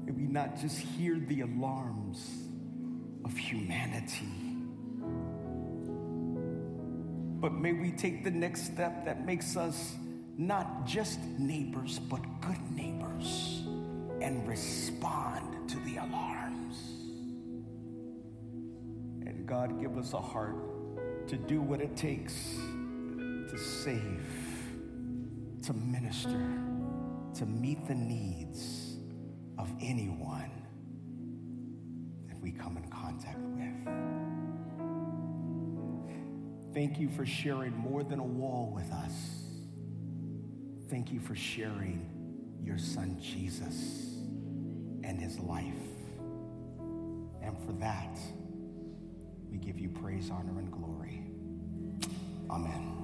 May 0.05 0.11
we 0.11 0.28
not 0.28 0.59
just 0.59 0.78
hear 0.78 1.20
the 1.20 1.41
alarms 1.41 2.47
of 3.26 3.36
humanity, 3.36 4.28
but 7.41 7.53
may 7.53 7.74
we 7.74 7.91
take 7.91 8.24
the 8.24 8.32
next 8.32 8.65
step 8.65 9.05
that 9.05 9.26
makes 9.26 9.55
us 9.57 9.95
not 10.38 10.86
just 10.86 11.20
neighbors, 11.38 11.99
but 11.99 12.22
good 12.41 12.72
neighbors 12.72 13.63
and 14.22 14.47
respond 14.47 15.70
to 15.70 15.78
the 15.80 15.97
alarms. 15.97 16.76
And 19.26 19.45
God, 19.45 19.82
give 19.82 19.97
us 19.97 20.13
a 20.13 20.22
heart 20.22 21.28
to 21.28 21.38
do 21.38 21.61
what 21.61 21.82
it 21.82 21.95
takes 21.95 22.57
to 23.49 23.57
save, 23.57 24.26
to 25.64 25.74
minister, 25.74 26.41
to 27.36 27.45
meet 27.45 27.86
the 27.88 27.95
needs 27.95 28.97
of 29.57 29.70
anyone 29.82 30.51
that 32.28 32.39
we 32.39 32.51
come 32.51 32.78
in 32.78 32.89
contact 32.89 33.39
with. 33.39 33.70
Thank 36.74 36.99
you 36.99 37.10
for 37.10 37.26
sharing 37.26 37.76
more 37.76 38.03
than 38.03 38.20
a 38.20 38.24
wall 38.24 38.72
with 38.74 38.91
us. 38.91 39.14
Thank 40.89 41.12
you 41.12 41.20
for 41.20 41.36
sharing 41.36 42.10
your 42.64 42.78
son 42.78 43.20
Jesus 43.20 44.16
and 45.03 45.20
his 45.20 45.39
life. 45.39 45.66
And 47.41 47.57
for 47.66 47.74
that, 47.80 48.20
we 49.51 49.57
give 49.57 49.80
you 49.80 49.89
praise, 49.89 50.30
honor, 50.32 50.60
and 50.60 50.72
glory. 50.72 51.24
Amen. 52.49 52.99